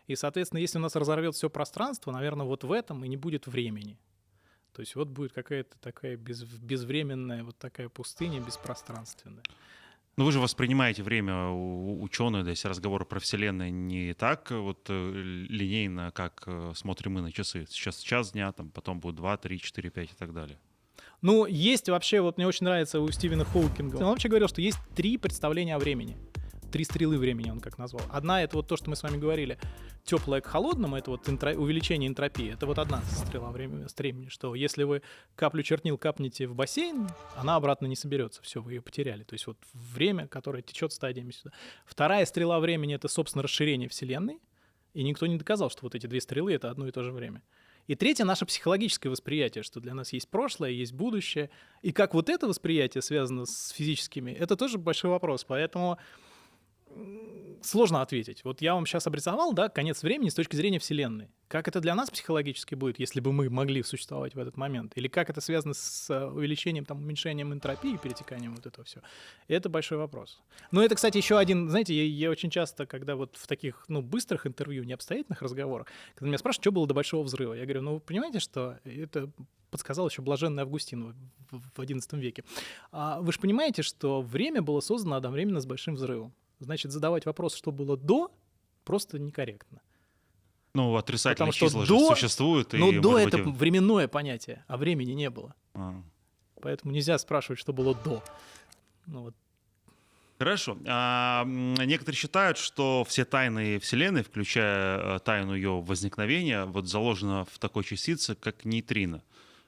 [0.07, 3.47] И, соответственно, если у нас разорвет все пространство, наверное, вот в этом и не будет
[3.47, 3.99] времени.
[4.71, 9.43] То есть вот будет какая-то такая без, безвременная вот такая пустыня беспространственная.
[10.17, 14.87] Но вы же воспринимаете время ученые, да, если разговоры про Вселенную не так э, вот
[14.89, 15.11] э,
[15.49, 17.65] линейно, как э, смотрим мы на часы.
[17.69, 20.57] Сейчас час дня, там, потом будет 2, 3, 4, 5 и так далее.
[21.21, 23.97] Ну, есть вообще, вот мне очень нравится у Стивена Хоукинга.
[23.97, 26.17] Он вообще говорил, что есть три представления о времени.
[26.71, 28.03] Три стрелы времени он как назвал.
[28.11, 29.57] Одна это вот то, что мы с вами говорили,
[30.03, 32.51] теплое к холодному, это вот энтро- увеличение энтропии.
[32.51, 35.01] Это вот одна стрела времени, времени, что если вы
[35.35, 38.41] каплю чернил капнете в бассейн, она обратно не соберется.
[38.41, 39.23] Все, вы ее потеряли.
[39.23, 41.51] То есть вот время, которое течет стадиями сюда.
[41.85, 44.39] Вторая стрела времени это, собственно, расширение Вселенной.
[44.93, 47.41] И никто не доказал, что вот эти две стрелы это одно и то же время.
[47.87, 51.51] И третье наше психологическое восприятие, что для нас есть прошлое, есть будущее.
[51.81, 55.43] И как вот это восприятие связано с физическими, это тоже большой вопрос.
[55.43, 55.99] Поэтому
[57.65, 58.43] сложно ответить.
[58.43, 61.29] Вот я вам сейчас обрисовал, да, конец времени с точки зрения Вселенной.
[61.47, 64.93] Как это для нас психологически будет, если бы мы могли существовать в этот момент?
[64.95, 69.01] Или как это связано с э, увеличением, там, уменьшением энтропии, перетеканием вот этого все?
[69.47, 70.41] Это большой вопрос.
[70.71, 74.01] Но это, кстати, еще один, знаете, я, я очень часто, когда вот в таких, ну,
[74.01, 77.93] быстрых интервью, необстоятельных разговорах, когда меня спрашивают, что было до Большого взрыва, я говорю, ну,
[77.95, 79.29] вы понимаете, что это
[79.69, 81.15] подсказал еще блаженный Августин
[81.51, 82.43] в XI веке.
[82.91, 86.33] А вы же понимаете, что время было создано одновременно с Большим взрывом.
[86.65, 88.31] Значит, задавать вопрос, что было до,
[88.83, 89.81] просто некорректно.
[90.73, 92.73] Ну, отрицательные Потому числа что же до, существуют.
[92.73, 93.55] Ну, и, до это быть...
[93.55, 95.55] временное понятие, а времени не было.
[95.73, 96.01] А.
[96.61, 98.21] Поэтому нельзя спрашивать, что было до.
[99.05, 99.35] Ну, вот.
[100.37, 100.77] Хорошо.
[100.85, 107.57] А, некоторые считают, что все тайны Вселенной, включая э, тайну ее возникновения, вот заложена в
[107.57, 109.23] такой частице, как нейтрино.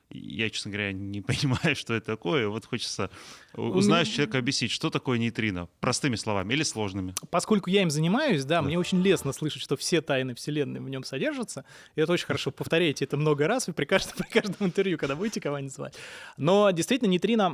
[0.10, 2.48] Я, честно говоря, не понимаю, что это такое.
[2.48, 3.10] Вот хочется
[3.54, 5.68] узнать человека объяснить, что такое нейтрино.
[5.80, 7.14] Простыми словами или сложными.
[7.30, 8.62] Поскольку я им занимаюсь, да, да.
[8.62, 11.66] мне очень лестно слышать, что все тайны Вселенной в нем содержатся.
[11.96, 12.52] И это очень хорошо.
[12.52, 15.96] Повторяйте это много раз и при каждом, при каждом интервью, когда будете кого-нибудь звать.
[16.38, 17.50] Но действительно, нейтрино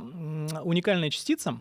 [0.63, 1.59] уникальная частица.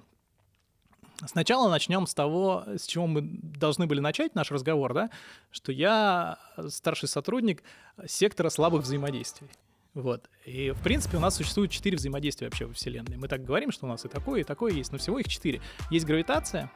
[1.24, 5.10] Сначала начнем с того, с чего мы должны были начать наш разговор, да,
[5.52, 7.62] что я старший сотрудник
[8.06, 9.48] сектора слабых взаимодействий.
[9.94, 10.30] Вот.
[10.46, 13.16] И, в принципе, у нас существует четыре взаимодействия вообще во Вселенной.
[13.18, 15.60] Мы так говорим, что у нас и такое, и такое есть, но всего их четыре.
[15.90, 16.70] Есть гравитация,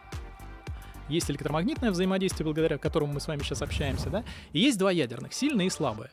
[1.09, 5.33] есть электромагнитное взаимодействие, благодаря которому мы с вами сейчас общаемся, да, и есть два ядерных,
[5.33, 6.11] сильное и слабое.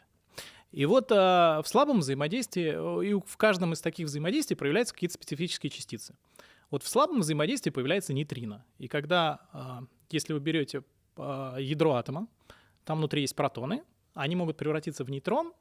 [0.71, 5.13] И вот э, в слабом взаимодействии, э, и в каждом из таких взаимодействий проявляются какие-то
[5.13, 6.15] специфические частицы.
[6.71, 8.65] Вот в слабом взаимодействии появляется нейтрино.
[8.79, 10.83] И когда, э, если вы берете
[11.17, 12.27] э, ядро атома,
[12.85, 13.83] там внутри есть протоны,
[14.15, 15.53] они могут превратиться в нейтрон,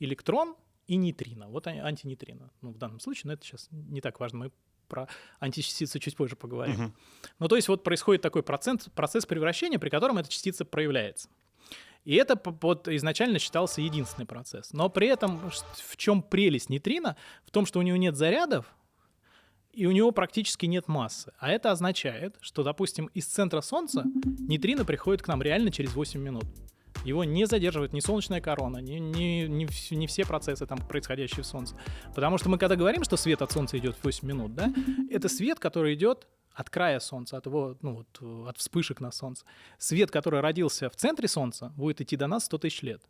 [0.00, 0.54] электрон
[0.88, 1.48] и нейтрино.
[1.48, 2.50] Вот антинейтрино.
[2.62, 4.38] Ну, в данном случае, но это сейчас не так важно.
[4.38, 4.52] Мы
[4.88, 5.06] про
[5.38, 6.74] античастицы чуть позже поговорим.
[6.74, 6.92] Угу.
[7.40, 11.28] Ну, то есть вот происходит такой процент, процесс превращения, при котором эта частица проявляется.
[12.04, 14.72] И это вот изначально считался единственный процесс.
[14.72, 17.16] Но при этом в чем прелесть нейтрино?
[17.44, 18.74] В том, что у него нет зарядов,
[19.72, 21.32] и у него практически нет массы.
[21.38, 24.04] А это означает, что, допустим, из центра Солнца
[24.38, 26.46] нейтрино приходит к нам реально через 8 минут.
[27.04, 31.46] Его не задерживает ни солнечная корона, ни, ни, ни, не все процессы, там, происходящие в
[31.46, 31.76] Солнце.
[32.14, 34.72] Потому что мы когда говорим, что свет от Солнца идет в 8 минут, да,
[35.10, 39.44] это свет, который идет от края Солнца, от его, ну вот, от вспышек на Солнце.
[39.78, 43.02] Свет, который родился в центре Солнца, будет идти до нас 100 тысяч лет.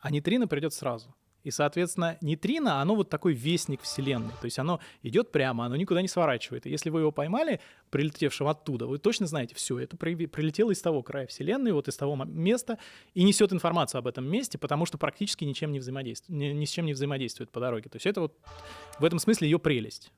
[0.00, 1.14] А нейтрино придет сразу.
[1.44, 4.32] И, соответственно, нейтрино, оно вот такой вестник Вселенной.
[4.40, 6.66] То есть оно идет прямо, оно никуда не сворачивает.
[6.66, 11.02] И если вы его поймали, прилетевшего оттуда, вы точно знаете, все, это прилетело из того
[11.02, 12.78] края Вселенной, вот из того места,
[13.14, 16.70] и несет информацию об этом месте, потому что практически ничем не взаимодействует, ни, ни с
[16.70, 17.88] чем не взаимодействует по дороге.
[17.88, 18.36] То есть это вот
[18.98, 20.12] в этом смысле ее прелесть.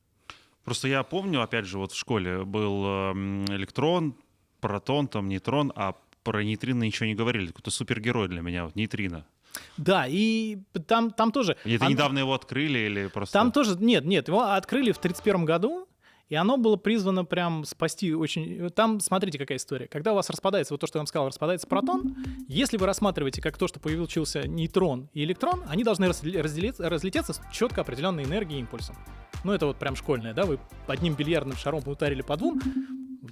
[0.64, 4.14] Просто я помню, опять же, вот в школе был эм, электрон,
[4.61, 7.48] протон, там нейтрон, а про нейтрино ничего не говорили.
[7.48, 9.26] Какой-то супергерой для меня, вот нейтрино.
[9.76, 11.56] Да, и там, там тоже...
[11.64, 11.92] Это оно...
[11.92, 13.32] недавно его открыли или просто...
[13.32, 13.76] Там тоже...
[13.78, 15.86] Нет, нет, его открыли в 1931 году,
[16.28, 18.70] и оно было призвано прям спасти очень...
[18.70, 19.88] Там, смотрите, какая история.
[19.88, 22.14] Когда у вас распадается, вот то, что я вам сказал, распадается протон,
[22.46, 27.40] если вы рассматриваете как то, что появился нейтрон и электрон, они должны разделиться, разлететься с
[27.52, 28.96] четко определенной энергией и импульсом.
[29.42, 32.60] Ну, это вот прям школьное, да, вы одним бильярдным шаром ударили по двум,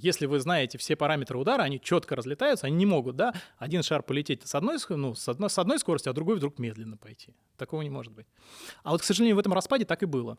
[0.01, 4.03] если вы знаете все параметры удара, они четко разлетаются, они не могут, да, один шар
[4.03, 7.33] полететь с одной, ну, с одной, с одной скоростью, а другой вдруг медленно пойти.
[7.57, 8.27] Такого не может быть.
[8.83, 10.37] А вот, к сожалению, в этом распаде так и было.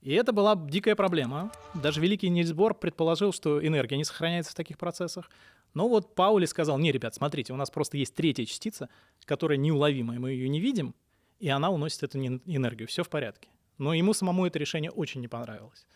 [0.00, 1.50] И это была дикая проблема.
[1.74, 5.30] Даже великий Нильс Бор предположил, что энергия не сохраняется в таких процессах.
[5.74, 8.88] Но вот Паули сказал, не, ребят, смотрите, у нас просто есть третья частица,
[9.24, 10.94] которая неуловимая, мы ее не видим,
[11.40, 13.48] и она уносит эту энергию, все в порядке.
[13.76, 15.86] Но ему самому это решение очень не понравилось.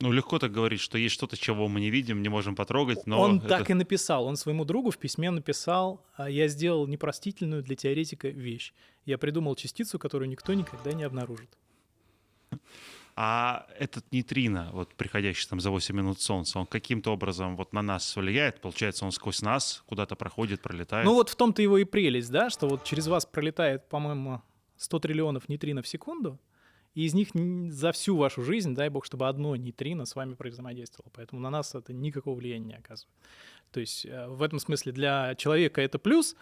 [0.00, 3.20] Ну, легко так говорить, что есть что-то, чего мы не видим, не можем потрогать, но...
[3.20, 3.48] Он это...
[3.48, 4.24] так и написал.
[4.24, 8.72] Он своему другу в письме написал, «А я сделал непростительную для теоретика вещь.
[9.04, 11.50] Я придумал частицу, которую никто никогда не обнаружит.
[13.14, 17.82] А этот нейтрино, вот приходящий там за 8 минут Солнца, он каким-то образом вот на
[17.82, 18.62] нас влияет?
[18.62, 21.04] Получается, он сквозь нас куда-то проходит, пролетает?
[21.04, 24.40] Ну вот в том-то его и прелесть, да, что вот через вас пролетает, по-моему,
[24.78, 26.38] 100 триллионов нейтрино в секунду,
[26.94, 27.28] и из них
[27.72, 31.10] за всю вашу жизнь, дай бог, чтобы одно нейтрино с вами взаимодействовало.
[31.14, 33.14] Поэтому на нас это никакого влияния не оказывает.
[33.70, 36.34] То есть э, в этом смысле для человека это плюс,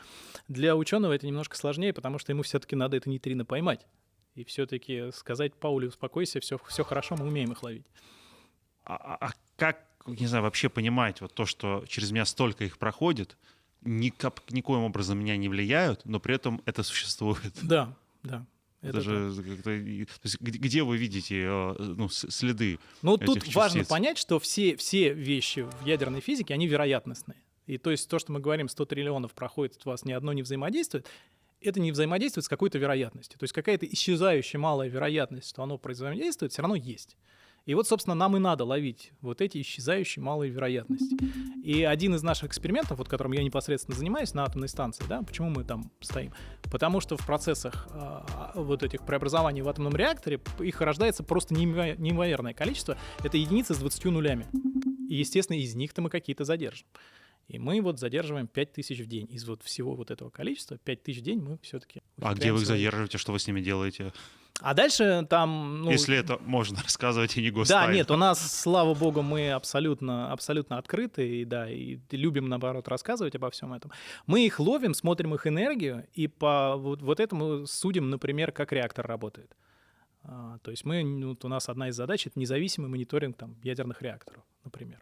[0.48, 3.87] для ученого это немножко сложнее, потому что ему все-таки надо это нейтрино поймать.
[4.34, 7.87] И все-таки сказать Пауле, успокойся, все, все хорошо, мы умеем их ловить.
[8.84, 12.78] А, а, а как, не знаю, вообще понимать вот то, что через меня столько их
[12.78, 13.37] проходит,
[13.82, 17.52] никак, никоим образом меня не влияют, но при этом это существует?
[17.62, 18.46] Да, да.
[18.80, 19.32] Это, же
[19.64, 22.78] то есть, где вы видите э, ну, следы?
[23.02, 23.54] Ну, тут частиц?
[23.54, 27.42] важно понять, что все, все вещи в ядерной физике, они вероятностные.
[27.66, 30.42] И то есть то, что мы говорим, 100 триллионов проходит, у вас ни одно не
[30.42, 31.06] взаимодействует,
[31.60, 33.38] это не взаимодействует с какой-то вероятностью.
[33.38, 37.16] То есть какая-то исчезающая малая вероятность, что оно взаимодействует, все равно есть.
[37.68, 41.18] И вот, собственно, нам и надо ловить вот эти исчезающие малые вероятности.
[41.62, 45.50] И один из наших экспериментов, вот которым я непосредственно занимаюсь на атомной станции, да, почему
[45.50, 46.33] мы там стоим?
[46.72, 48.20] Потому что в процессах э,
[48.54, 52.96] вот этих преобразований в атомном реакторе их рождается просто неимоверное количество.
[53.22, 54.46] Это единицы с 20 нулями.
[55.11, 56.87] И, естественно, из них-то мы какие-то задержим.
[57.48, 59.28] И мы вот задерживаем 5000 в день.
[59.31, 62.00] Из вот всего вот этого количества 5000 в день мы все-таки...
[62.18, 63.18] А где вы их задерживаете?
[63.18, 64.14] Что вы с ними делаете?
[64.60, 65.82] А дальше там...
[65.82, 67.86] Ну, Если это можно рассказывать и не гостайна.
[67.86, 72.88] Да, нет, у нас, слава богу, мы абсолютно, абсолютно открыты, и да, и любим, наоборот,
[72.88, 73.92] рассказывать обо всем этом.
[74.26, 79.06] Мы их ловим, смотрим их энергию, и по вот, вот этому судим, например, как реактор
[79.06, 79.56] работает.
[80.24, 84.02] А, то есть мы, вот у нас одна из задач— это независимый мониторинг там, ядерных
[84.02, 85.00] реакторов, например.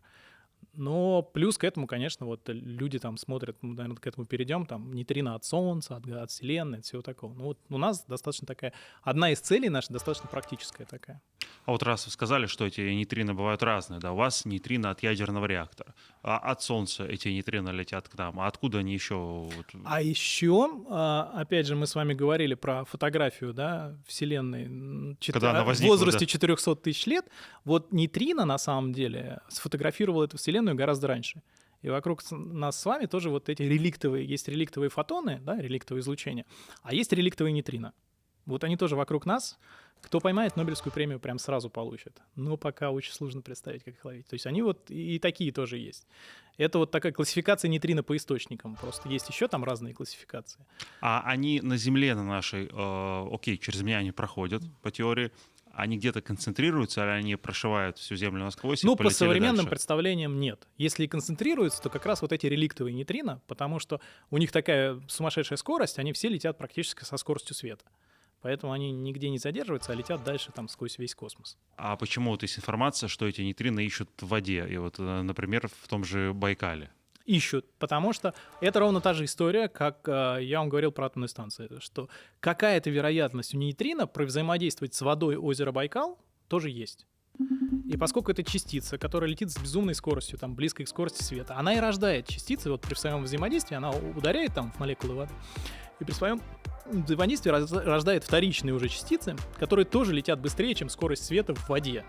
[0.77, 4.93] Но плюс к этому, конечно, вот люди там смотрят, мы, наверное, к этому перейдем, там
[4.93, 7.35] нейтрино от Солнца, от, от Вселенной, от всего такого.
[7.35, 11.23] Ну вот у нас достаточно такая, одна из целей наша достаточно практическая такая.
[11.65, 15.03] А вот раз вы сказали, что эти нейтрино бывают разные, да, у вас нейтрино от
[15.03, 19.49] ядерного реактора, а от Солнца эти нейтрино летят к нам, а откуда они еще?
[19.85, 25.35] А еще, а, опять же, мы с вами говорили про фотографию, да, Вселенной Чет...
[25.35, 26.27] Когда она возникла, в возрасте да.
[26.27, 27.27] 400 тысяч лет,
[27.65, 31.43] вот нейтрино на самом деле сфотографировал эту Вселенную гораздо раньше.
[31.83, 36.45] И вокруг нас с вами тоже вот эти реликтовые, есть реликтовые фотоны, да, реликтовые излучения,
[36.83, 37.93] а есть реликтовые нейтрино.
[38.47, 39.59] Вот они тоже вокруг нас.
[40.01, 42.21] Кто поймает Нобелевскую премию, прям сразу получит.
[42.37, 44.27] Но пока очень сложно представить, как их ловить.
[44.29, 46.07] То есть они вот и, такие тоже есть.
[46.59, 48.77] Это вот такая классификация нейтрино по источникам.
[48.77, 50.65] Просто есть еще там разные классификации.
[51.01, 55.33] А они на Земле, на нашей, э, окей, через меня они проходят по теории,
[55.77, 58.83] они где-то концентрируются, или они прошивают всю Землю насквозь?
[58.83, 59.71] Ну, по современным дальше?
[59.71, 60.67] представлениям нет.
[60.79, 65.01] Если и концентрируются, то как раз вот эти реликтовые нейтрино, потому что у них такая
[65.07, 67.85] сумасшедшая скорость, они все летят практически со скоростью света.
[68.47, 71.59] Поэтому они нигде не задерживаются, а летят дальше там сквозь весь космос.
[71.77, 74.65] А почему вот есть информация, что эти нейтрино ищут в воде?
[74.71, 76.93] И вот, э, например, в том же Байкале.
[77.25, 81.29] Ищут, потому что это ровно та же история, как э, я вам говорил про атомную
[81.29, 87.05] станцию, что какая-то вероятность у нейтрино про взаимодействовать с водой озера Байкал тоже есть.
[87.87, 91.75] И поскольку это частица, которая летит с безумной скоростью, там, близкой к скорости света, она
[91.75, 95.33] и рождает частицы, вот при своем взаимодействии она ударяет там в молекулы воды,
[96.01, 96.41] и при своем
[96.87, 102.05] взаимодействие рождает вторичные уже частицы, которые тоже летят быстрее, чем скорость света в воде.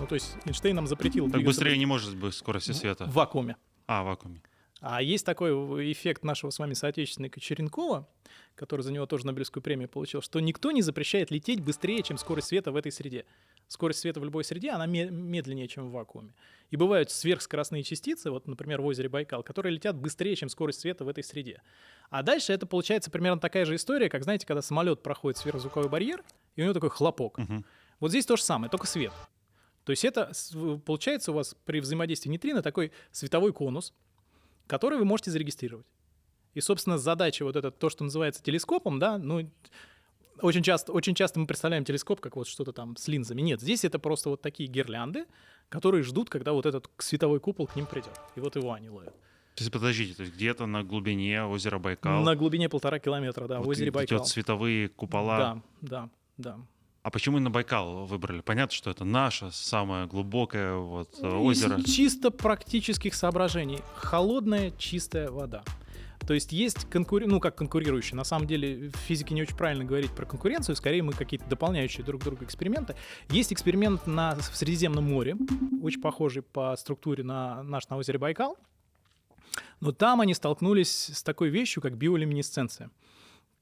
[0.00, 1.30] Ну, то есть Эйнштейн нам запретил...
[1.30, 3.06] Так быстрее не может быть скорости света.
[3.06, 3.56] В вакууме.
[3.86, 4.42] А, в вакууме.
[4.86, 5.50] А есть такой
[5.90, 8.06] эффект нашего с вами соотечественника Черенкова,
[8.54, 12.48] который за него тоже Нобелевскую премию получил, что никто не запрещает лететь быстрее, чем скорость
[12.48, 13.24] света в этой среде.
[13.66, 16.34] Скорость света в любой среде, она медленнее, чем в вакууме.
[16.70, 21.06] И бывают сверхскоростные частицы, вот, например, в озере Байкал, которые летят быстрее, чем скорость света
[21.06, 21.62] в этой среде.
[22.10, 26.22] А дальше это получается примерно такая же история, как, знаете, когда самолет проходит сверхзвуковой барьер,
[26.56, 27.38] и у него такой хлопок.
[27.38, 27.64] Угу.
[28.00, 29.14] Вот здесь то же самое, только свет.
[29.84, 30.30] То есть это
[30.84, 33.94] получается у вас при взаимодействии нейтрино такой световой конус,
[34.66, 35.86] который вы можете зарегистрировать.
[36.54, 39.50] И, собственно, задача вот это, то, что называется телескопом, да, ну,
[40.40, 43.40] очень часто, очень часто мы представляем телескоп как вот что-то там с линзами.
[43.40, 45.26] Нет, здесь это просто вот такие гирлянды,
[45.68, 48.18] которые ждут, когда вот этот световой купол к ним придет.
[48.36, 49.14] И вот его они ловят.
[49.54, 52.22] То есть, подождите, то есть где-то на глубине озера Байкал?
[52.22, 54.18] На глубине полтора километра, да, вот в озере Байкал.
[54.18, 55.38] Вот световые купола?
[55.38, 56.58] Да, да, да.
[57.04, 58.40] А почему именно Байкал выбрали?
[58.40, 61.76] Понятно, что это наше самое глубокое вот, ну, озеро.
[61.76, 63.80] Из чисто практических соображений.
[63.96, 65.62] Холодная, чистая вода.
[66.26, 67.26] То есть есть конкур...
[67.26, 68.16] ну как конкурирующие.
[68.16, 72.02] На самом деле в физике не очень правильно говорить про конкуренцию, скорее мы какие-то дополняющие
[72.02, 72.96] друг друга эксперименты.
[73.28, 75.36] Есть эксперимент на в Средиземном море,
[75.82, 78.56] очень похожий по структуре на наш на озере Байкал.
[79.80, 82.90] Но там они столкнулись с такой вещью, как биолюминесценция.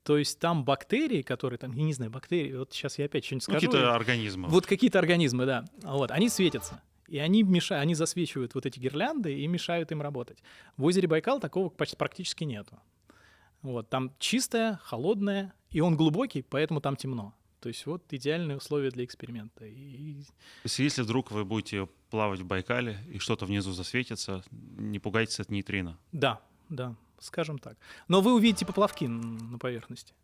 [0.05, 3.45] То есть там бактерии, которые там, я не знаю, бактерии, вот сейчас я опять что-нибудь
[3.45, 3.67] скажу.
[3.67, 4.49] Какие-то организмы.
[4.49, 5.65] Вот какие-то организмы, да.
[5.83, 6.83] Вот, они светятся.
[7.07, 10.43] И они мешают, они засвечивают вот эти гирлянды и мешают им работать.
[10.77, 12.81] В озере Байкал такого почти практически нету.
[13.61, 17.35] Вот, там чистое, холодное, и он глубокий, поэтому там темно.
[17.61, 19.65] То есть вот идеальные условия для эксперимента.
[19.67, 20.25] И...
[20.25, 25.39] То есть если вдруг вы будете плавать в Байкале и что-то внизу засветится, не пугайтесь
[25.39, 25.97] от нейтрино.
[26.11, 27.77] Да, да, скажем так.
[28.09, 30.15] Но вы увидите поплавки на поверхности.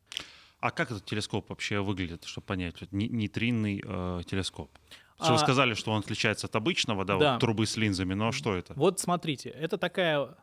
[0.61, 2.81] А как этот телескоп вообще выглядит, чтобы понять?
[2.81, 4.71] Вот нейтринный э, телескоп.
[5.17, 7.33] Что а, вы сказали, что он отличается от обычного, да, да.
[7.33, 8.73] Вот трубы с линзами, но что это?
[8.75, 10.35] Вот смотрите, это такая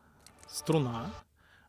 [0.48, 1.12] струна,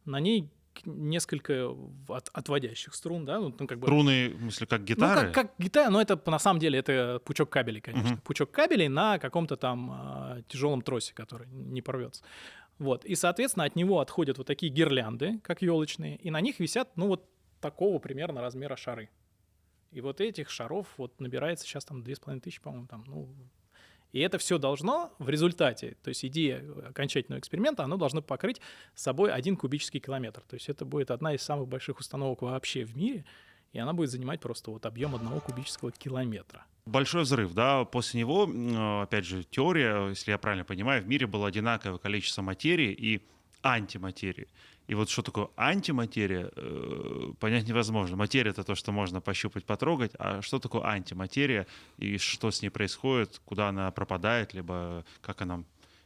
[0.05, 0.51] на ней
[0.85, 1.71] несколько
[2.09, 3.87] от, отводящих струн, да, ну, ну как бы...
[3.87, 5.29] Струны, в смысле, как гитары?
[5.29, 8.15] Ну, как, как гитара, но это на самом деле это пучок кабелей, конечно.
[8.15, 8.23] Угу.
[8.23, 12.23] Пучок кабелей на каком-то там э, тяжелом тросе, который не порвется.
[12.79, 13.05] Вот.
[13.05, 17.09] И, соответственно, от него отходят вот такие гирлянды, как елочные, и на них висят, ну,
[17.09, 17.29] вот
[17.61, 19.09] такого примерно размера шары.
[19.93, 23.29] И вот этих шаров вот набирается сейчас там 2500, по-моему, там, ну,
[24.13, 28.61] и это все должно в результате, то есть идея окончательного эксперимента, оно должно покрыть
[28.95, 30.43] собой один кубический километр.
[30.49, 33.25] То есть это будет одна из самых больших установок вообще в мире,
[33.73, 36.65] и она будет занимать просто вот объем одного кубического километра.
[36.87, 38.49] Большой взрыв, да, после него,
[39.03, 43.23] опять же, теория, если я правильно понимаю, в мире было одинаковое количество материи и
[43.63, 44.47] антиматерии.
[44.87, 48.17] И вот что такое антиматерия, э, понять невозможно.
[48.17, 51.67] Материя— это то, что можно пощупать, потрогать, а что такое антиматерия
[51.99, 55.65] и что с ней происходит, куда она пропадает, либо как она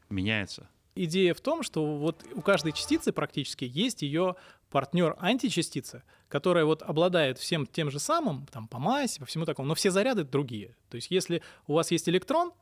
[0.09, 0.66] меняется?
[0.95, 4.37] Идея в том, что вот у каждой частицы практически есть ее
[4.70, 9.68] партнер античастица, которая вот обладает всем тем же самым, там, по массе, по всему такому,
[9.68, 10.76] но все заряды другие.
[10.89, 12.53] То есть если у вас есть электрон,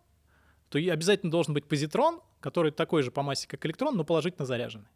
[0.70, 4.88] то обязательно должен быть позитрон, который такой же по массе, как электрон, но положительно заряженный.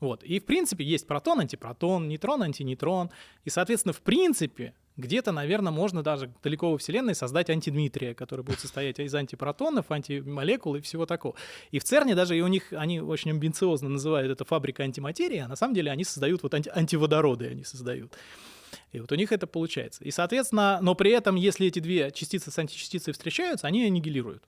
[0.00, 0.22] Вот.
[0.22, 3.10] И, в принципе, есть протон, антипротон, нейтрон, антинейтрон.
[3.44, 8.60] И, соответственно, в принципе, где-то, наверное, можно даже далеко во Вселенной создать антидмитрия, который будет
[8.60, 11.34] состоять из антипротонов, антимолекул и всего такого.
[11.72, 15.48] И в ЦЕРНе даже и у них, они очень амбициозно называют это фабрика антиматерии, а
[15.48, 18.12] на самом деле они создают вот анти- антиводороды, они создают.
[18.92, 20.04] И вот у них это получается.
[20.04, 24.44] И, соответственно, но при этом, если эти две частицы с античастицей встречаются, они аннигилируют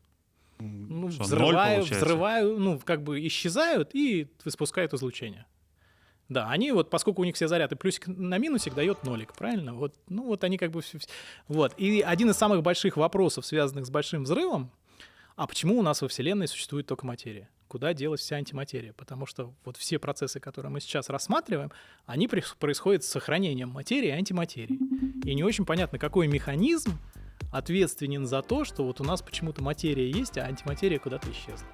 [0.58, 5.46] ну, Что, взрываю, взрываю, ну, как бы исчезают и испускают излучение.
[6.28, 9.74] Да, они вот, поскольку у них все заряды плюсик на минусик дает нолик, правильно?
[9.74, 10.82] Вот, ну вот они как бы...
[11.46, 11.72] Вот.
[11.76, 14.70] И один из самых больших вопросов, связанных с большим взрывом,
[15.36, 17.48] а почему у нас во Вселенной существует только материя?
[17.68, 18.92] Куда делась вся антиматерия?
[18.92, 21.70] Потому что вот все процессы, которые мы сейчас рассматриваем,
[22.06, 24.78] они происходят с сохранением материи и антиматерии.
[25.24, 26.98] И не очень понятно, какой механизм
[27.52, 31.68] ответственен за то, что вот у нас почему-то материя есть, а антиматерия куда-то исчезла.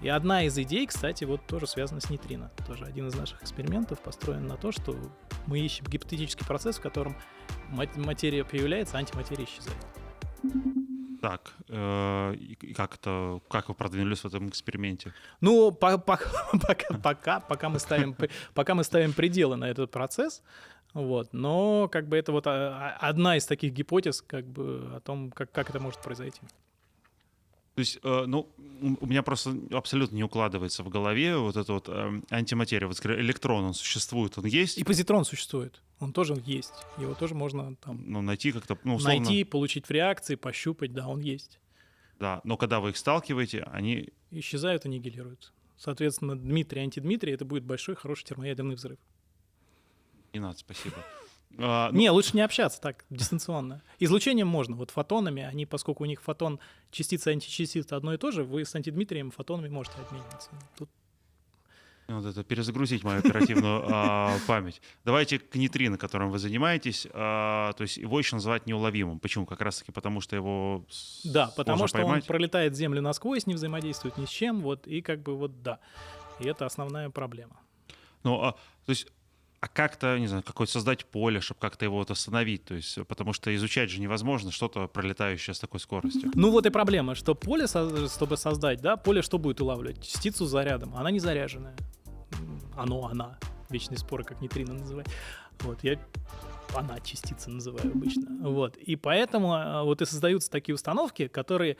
[0.00, 2.50] И одна из идей, кстати, вот тоже связана с нейтрино.
[2.66, 4.96] Тоже один из наших экспериментов построен на то, что
[5.46, 7.16] мы ищем гипотетический процесс, в котором
[7.68, 9.76] материя появляется, а антиматерия исчезает.
[11.20, 15.12] Так, э, и как это, как вы продвинулись в этом эксперименте?
[15.42, 16.18] Ну, по, по,
[16.66, 18.16] пока, пока, пока мы ставим,
[18.54, 20.42] пока мы ставим пределы на этот процесс,
[20.94, 21.32] вот.
[21.32, 25.30] Но как бы это вот а, а, одна из таких гипотез как бы о том,
[25.30, 26.40] как, как это может произойти.
[27.74, 28.48] То есть, э, ну,
[29.00, 32.88] у меня просто абсолютно не укладывается в голове вот эта вот э, антиматерия.
[32.88, 34.78] Вот электрон, он существует, он есть.
[34.78, 36.74] И позитрон существует, он тоже есть.
[36.98, 38.02] Его тоже можно там...
[38.06, 39.20] Ну, найти как-то, ну, условно...
[39.20, 41.60] Найти, получить в реакции, пощупать, да, он есть.
[42.18, 44.10] Да, но когда вы их сталкиваете, они...
[44.30, 45.52] Исчезают, аннигилируются.
[45.76, 48.98] Соответственно, Дмитрий, антидмитрий— это будет большой, хороший термоядерный взрыв.
[50.34, 50.96] Не надо, спасибо.
[51.58, 51.98] А, ну...
[51.98, 53.82] Не, лучше не общаться так, дистанционно.
[53.98, 54.76] Излучением можно.
[54.76, 58.74] Вот фотонами, они, поскольку у них фотон, частица, античастица одно и то же, вы с
[58.74, 60.50] антидмитрием фотонами можете обмениваться.
[60.78, 60.88] Тут
[62.14, 64.80] вот это перезагрузить мою оперативную а, память.
[65.04, 67.06] Давайте к нейтрино, которым вы занимаетесь.
[67.12, 69.20] А, то есть его еще называют неуловимым.
[69.20, 69.46] Почему?
[69.46, 70.84] Как раз-таки потому, что его
[71.24, 72.22] Да, потому что поймать.
[72.22, 74.60] он пролетает Землю насквозь, не взаимодействует ни с чем.
[74.60, 75.78] Вот, и как бы вот да.
[76.40, 77.60] И это основная проблема.
[78.22, 78.52] Ну, а,
[78.86, 79.06] то есть
[79.60, 83.34] а как-то, не знаю, какое-то создать поле, чтобы как-то его вот остановить, то есть, потому
[83.34, 86.30] что изучать же невозможно что-то пролетающее с такой скоростью.
[86.34, 90.02] Ну вот и проблема, что поле, чтобы создать, да, поле что будет улавливать?
[90.02, 91.76] Частицу зарядом, она не заряженная.
[92.74, 93.38] Оно, она.
[93.68, 95.06] Вечные споры, как нейтрино называть.
[95.60, 95.98] Вот, я
[96.74, 98.26] она частица называю обычно.
[98.48, 98.76] Вот.
[98.76, 101.76] И поэтому а, вот и создаются такие установки, которые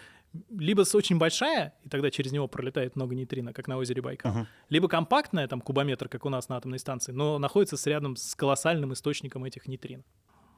[0.50, 4.32] либо с очень большая, и тогда через него пролетает много нейтрино, как на озере Байкал,
[4.32, 4.46] uh-huh.
[4.68, 8.34] либо компактная, там кубометр, как у нас на атомной станции, но находится с рядом с
[8.34, 10.04] колоссальным источником этих нейтрин.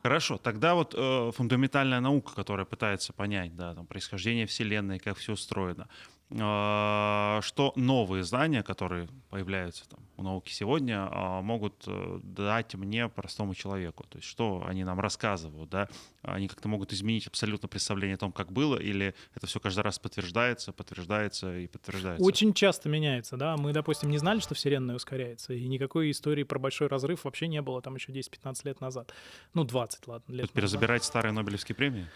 [0.02, 5.34] Хорошо, тогда вот э, фундаментальная наука, которая пытается понять, да, там, происхождение Вселенной, как все
[5.34, 12.74] устроено, э, что новые знания, которые появляются там, у науки сегодня, э, могут э, дать
[12.74, 15.88] мне, простому человеку, то есть что они нам рассказывают, да,
[16.22, 19.98] они как-то могут изменить абсолютно представление о том, как было, или это все каждый раз
[19.98, 22.24] подтверждается, подтверждается и подтверждается?
[22.24, 23.56] Очень часто меняется, да.
[23.56, 27.60] Мы, допустим, не знали, что Вселенная ускоряется, и никакой истории про большой разрыв вообще не
[27.60, 29.12] было там еще 10-15 лет назад.
[29.54, 32.06] Ну, 20, ладно, лет перезабирать старые Нобелевские премии?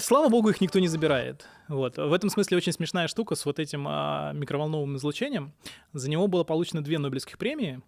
[0.00, 1.46] Слава богу, их никто не забирает.
[1.68, 1.96] Вот.
[1.96, 5.52] В этом смысле очень смешная штука с вот этим а, микроволновым излучением.
[5.92, 7.80] За него было получено две Нобелевских премии,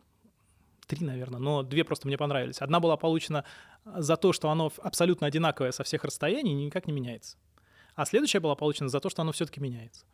[0.86, 2.58] три, наверное, но две просто мне понравились.
[2.60, 3.44] Одна была получена
[3.84, 7.36] за то, что оно абсолютно одинаковое со всех расстояний и никак не меняется.
[7.94, 10.04] А следующая была получена за то, что оно все-таки меняется.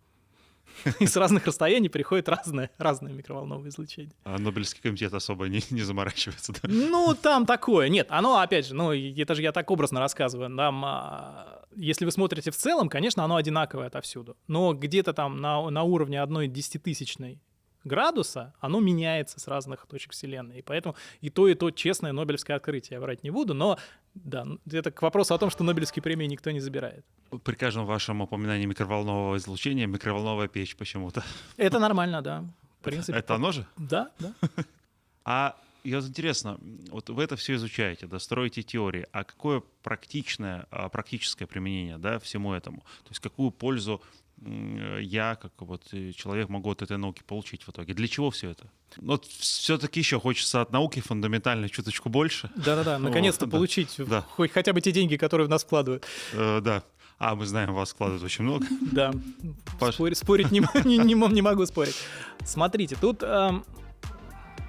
[1.01, 4.15] И с разных расстояний приходит разное, разное микроволновое излучение.
[4.25, 6.61] А Нобелевский комитет особо не, не заморачивается, да?
[6.63, 7.89] Ну, там такое.
[7.89, 10.55] Нет, оно, опять же, ну, это же я так образно рассказываю.
[10.57, 14.37] Там, а, если вы смотрите в целом, конечно, оно одинаковое отовсюду.
[14.47, 17.41] Но где-то там на, на уровне одной десятитысячной
[17.85, 20.59] градуса, оно меняется с разных точек Вселенной.
[20.59, 23.79] И поэтому и то, и то честное Нобелевское открытие, я врать не буду, но
[24.15, 27.05] да, это к вопросу о том, что Нобелевские премии никто не забирает.
[27.45, 31.23] При каждом вашем упоминании микроволнового излучения микроволновая печь почему-то.
[31.57, 32.45] Это нормально, да.
[32.81, 33.19] В принципе.
[33.19, 33.67] Это оно же?
[33.77, 34.33] Да, да.
[35.23, 35.55] А
[35.85, 36.59] я интересно,
[36.91, 42.19] вот вы это все изучаете, да, строите теории, а какое практичное, а, практическое применение, да,
[42.19, 42.79] всему этому?
[43.05, 44.03] То есть какую пользу
[44.43, 47.93] я, как вот э, человек, могу от этой науки получить в итоге?
[47.95, 48.71] Для чего все это?
[48.97, 52.51] Вот все-таки еще хочется от науки фундаментально чуточку больше.
[52.57, 54.23] Да-да-да, наконец-то вот, получить да.
[54.23, 56.07] хоть хотя бы те деньги, которые в нас вкладывают.
[56.33, 56.83] Э, да.
[57.19, 58.67] А, мы знаем, вас вкладывают очень много.
[58.93, 59.13] Да.
[59.93, 61.97] Спорить, спорить не, не, не, не могу спорить.
[62.45, 63.65] Смотрите, тут эм,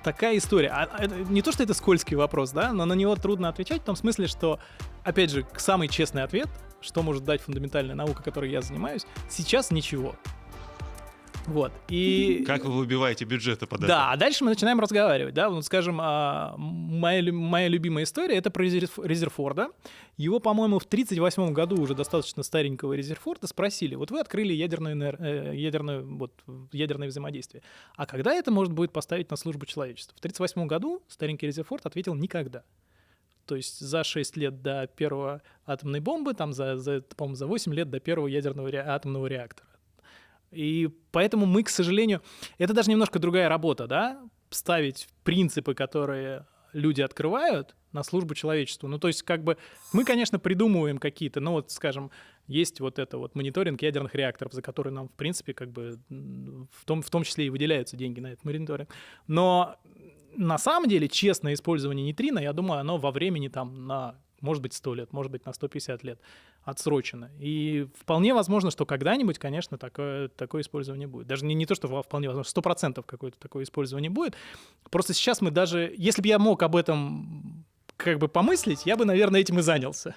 [0.03, 0.69] такая история.
[0.69, 3.85] А, а, не то, что это скользкий вопрос, да, но на него трудно отвечать в
[3.85, 4.59] том смысле, что,
[5.03, 6.49] опять же, самый честный ответ,
[6.81, 10.15] что может дать фундаментальная наука, которой я занимаюсь, сейчас ничего.
[11.47, 11.71] Вот.
[11.89, 12.43] И...
[12.45, 13.87] Как вы выбиваете бюджеты под это?
[13.87, 15.33] Да, а дальше мы начинаем разговаривать.
[15.33, 15.49] Да?
[15.49, 19.69] Вот, скажем, а, моя, моя любимая история— это про Резерфорда.
[20.17, 25.55] Его, по-моему, в 1938 году уже достаточно старенького Резерфорда спросили, вот вы открыли ядерное, э,
[25.55, 26.31] ядерное, вот,
[26.71, 27.63] ядерное взаимодействие,
[27.95, 30.15] а когда это может будет поставить на службу человечеству?
[30.15, 32.63] В 1938 году старенький Резерфорд ответил «никогда».
[33.51, 37.73] То есть за 6 лет до первого атомной бомбы, там за, за, по-моему, за 8
[37.73, 39.67] лет до первого ядерного ре- атомного реактора.
[40.51, 42.21] И поэтому мы, к сожалению,
[42.59, 44.21] это даже немножко другая работа, да,
[44.51, 48.87] ставить принципы, которые люди открывают на службу человечеству.
[48.87, 49.57] Ну, то есть, как бы,
[49.91, 52.09] мы, конечно, придумываем какие-то, ну, вот, скажем,
[52.47, 56.85] есть вот это вот мониторинг ядерных реакторов, за который нам, в принципе, как бы, в
[56.85, 58.89] том, в том числе и выделяются деньги на этот мониторинг.
[59.27, 59.75] Но
[60.35, 64.73] на самом деле честное использование нейтрино, я думаю, оно во времени там на может быть
[64.73, 66.19] 100 лет, может быть на 150 лет
[66.63, 67.29] отсрочено.
[67.39, 71.27] И вполне возможно, что когда-нибудь, конечно, такое, такое использование будет.
[71.27, 74.35] Даже не, не то, что вполне возможно, 100% какое-то такое использование будет.
[74.89, 77.65] Просто сейчас мы даже, если бы я мог об этом
[77.97, 80.15] как бы помыслить, я бы, наверное, этим и занялся.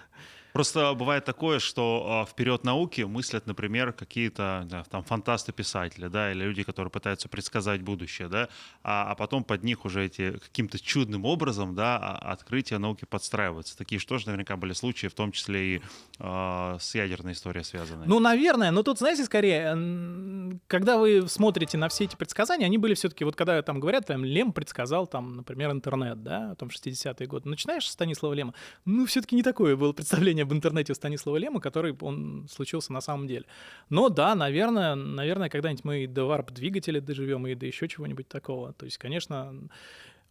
[0.55, 6.45] Просто бывает такое, что а, вперед науки мыслят, например, какие-то да, там фантасты-писатели, да, или
[6.45, 8.49] люди, которые пытаются предсказать будущее, да,
[8.85, 13.77] а, а потом под них уже эти каким-то чудным образом, да, а, открытия науки подстраиваются.
[13.77, 15.83] Такие что же наверняка были случаи, в том числе и
[16.21, 18.07] э, с ядерной историей связанной.
[18.07, 22.95] Ну, наверное, но тут, знаете, скорее, когда вы смотрите на все эти предсказания, они были
[22.95, 27.27] все-таки, вот когда там говорят, там, Лем предсказал, там, например, интернет, да, о том 60-е
[27.27, 27.49] годы.
[27.49, 31.97] Начинаешь с Станислава Лема, ну, все-таки не такое было представление об интернете Станислава Лема, который
[32.01, 33.45] он случился на самом деле.
[33.91, 38.73] Но да, наверное, наверное, когда-нибудь мы и до варп-двигателя доживем, и до еще чего-нибудь такого.
[38.73, 39.55] То есть, конечно,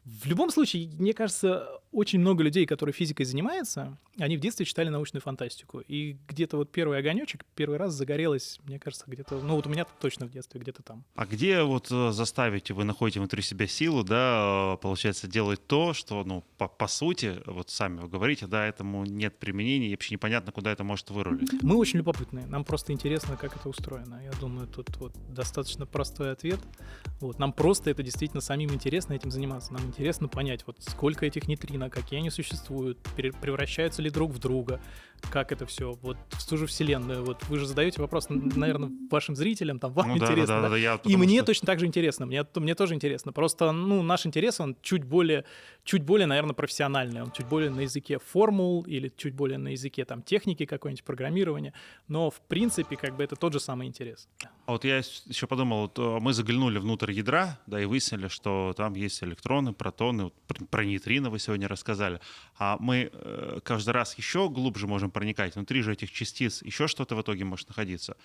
[0.06, 4.90] в любом случае, мне кажется, очень много людей, которые физикой занимаются, они в детстве читали
[4.90, 5.80] научную фантастику.
[5.80, 9.86] И где-то вот первый огонечек первый раз загорелось, мне кажется, где-то, ну вот у меня
[10.02, 11.06] точно в детстве, где-то там.
[11.16, 15.94] А где вот э, заставить, вы находите внутри себя силу, да, э, получается, делать то,
[15.94, 20.16] что, ну, по, по сути, вот сами вы говорите, да, этому нет применения, и вообще
[20.16, 21.50] непонятно, куда это может вырулить.
[21.62, 24.22] Мы очень любопытные, нам просто интересно, как это устроено.
[24.24, 26.60] Я думаю, тут вот достаточно простой ответ.
[27.22, 29.72] Вот, нам просто это действительно самим интересно этим заниматься.
[29.72, 34.82] Нам интересно понять, вот сколько этих Вселенная, какие они существуют, превращаются ли друг в друга,
[35.30, 37.24] как это все, вот в ту же Вселенную.
[37.24, 40.46] Вот вы же задаете вопрос, наверное, вашим зрителям, там, вам ну, интересно.
[40.48, 41.48] Да, да, да, да, я, И мне что...
[41.48, 43.32] точно так же интересно, мне, мне тоже интересно.
[43.32, 45.46] Просто, ну, наш интерес, он чуть более,
[45.84, 50.06] чуть более, наверное, профессиональный, он чуть более на языке формул или чуть более на языке
[50.06, 51.74] там техники какой-нибудь, программирования,
[52.08, 54.28] но в принципе, как бы это тот же самый интерес.
[54.66, 58.74] А вот я еще подумал, вот э, мы заглянули внутрь ядра, да, и выяснили, что
[58.76, 60.34] там есть электроны, протоны, вот
[60.70, 62.22] про нейтрино вы сегодня рассказали,
[62.58, 65.56] а мы э, каждый раз еще глубже можем проникать.
[65.56, 68.16] Внутри же этих частиц еще что-то в итоге может находиться.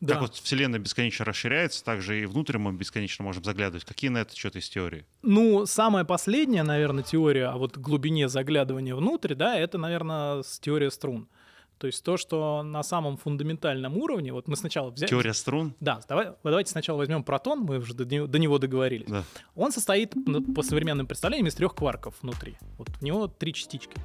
[0.00, 0.14] Да.
[0.14, 3.84] Как вот Вселенная бесконечно расширяется, так же и внутрь мы бесконечно можем заглядывать.
[3.84, 5.04] Какие на это что-то из теории?
[5.22, 11.28] Ну, самая последняя, наверное, теория о вот глубине заглядывания внутрь, да, это, наверное, теория струн.
[11.82, 15.10] То есть то, что на самом фундаментальном уровне, вот мы сначала взяли...
[15.10, 15.74] Теория струн?
[15.80, 19.08] Да, давай, давайте сначала возьмем протон, мы уже до него, до него договорились.
[19.08, 19.24] Да.
[19.56, 22.56] Он состоит, ну, по современным представлениям, из трех кварков внутри.
[22.78, 23.96] Вот в него три частички.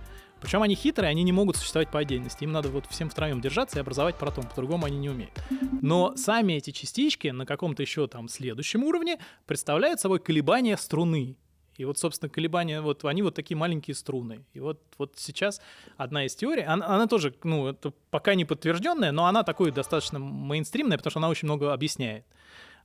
[0.42, 2.46] Причем они хитрые, они не могут существовать по отдельности.
[2.46, 5.40] Им надо вот всем втроем держаться и образовать протон, по-другому они не умеют.
[5.84, 11.38] Но сами эти частички на каком-то еще там следующем уровне представляют собой колебания струны.
[11.78, 14.44] И вот, собственно, колебания, вот они вот такие маленькие струны.
[14.54, 15.62] И вот, вот сейчас
[15.96, 20.20] одна из теорий, она, она тоже, ну, это пока не подтвержденная, но она такой достаточно
[20.20, 22.26] мейнстримная, потому что она очень много объясняет.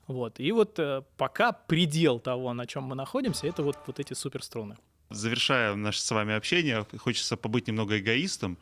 [0.07, 0.41] Вот.
[0.41, 4.77] И вот э, пока предел того, на чем мы находимся, это вот, вот эти суперструны.
[5.11, 8.59] Завершая наше с вами общение, хочется побыть немного эгоистом.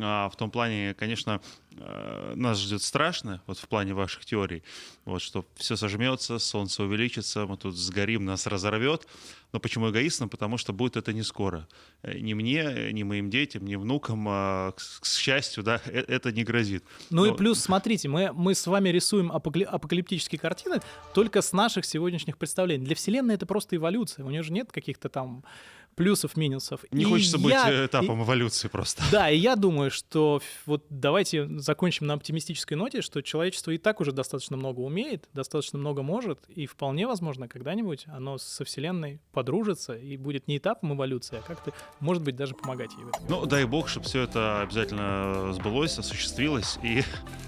[0.00, 1.40] А, в том плане, конечно,
[1.76, 4.62] э, нас ждет страшно, вот в плане ваших теорий,
[5.04, 9.06] вот что все сожмется, солнце увеличится, мы тут сгорим, нас разорвет.
[9.50, 10.28] Но почему эгоистом?
[10.28, 11.66] Потому что будет это не скоро.
[12.02, 16.44] Э, ни мне, ни моим детям, ни внукам, а, к, счастью, да, э, это не
[16.44, 16.84] грозит.
[17.10, 17.32] Ну Но...
[17.32, 20.80] и плюс, смотрите, мы, мы с вами рисуем апокалиптические картины
[21.14, 22.84] только с наших сегодняшних представлений.
[22.84, 24.24] Для Вселенной это просто эволюция.
[24.24, 25.44] У нее же нет каких-то там
[25.98, 26.84] плюсов, минусов.
[26.90, 27.42] Не и хочется я...
[27.42, 28.24] быть этапом и...
[28.24, 29.02] эволюции просто.
[29.10, 34.00] Да, и я думаю, что вот давайте закончим на оптимистической ноте, что человечество и так
[34.00, 39.94] уже достаточно много умеет, достаточно много может, и вполне возможно, когда-нибудь оно со Вселенной подружится
[39.94, 43.22] и будет не этапом эволюции, а как-то, может быть, даже помогать ей в этом.
[43.28, 47.02] Ну, дай бог, чтобы все это обязательно сбылось, осуществилось, и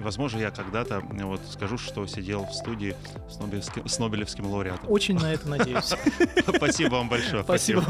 [0.00, 2.96] и, возможно, я когда-то э, вот скажу, что сидел в студии
[3.28, 4.90] с Нобелевским, с Нобелевским лауреатом.
[4.90, 5.92] Очень на это надеюсь.
[6.56, 7.42] Спасибо вам большое.
[7.44, 7.84] Спасибо.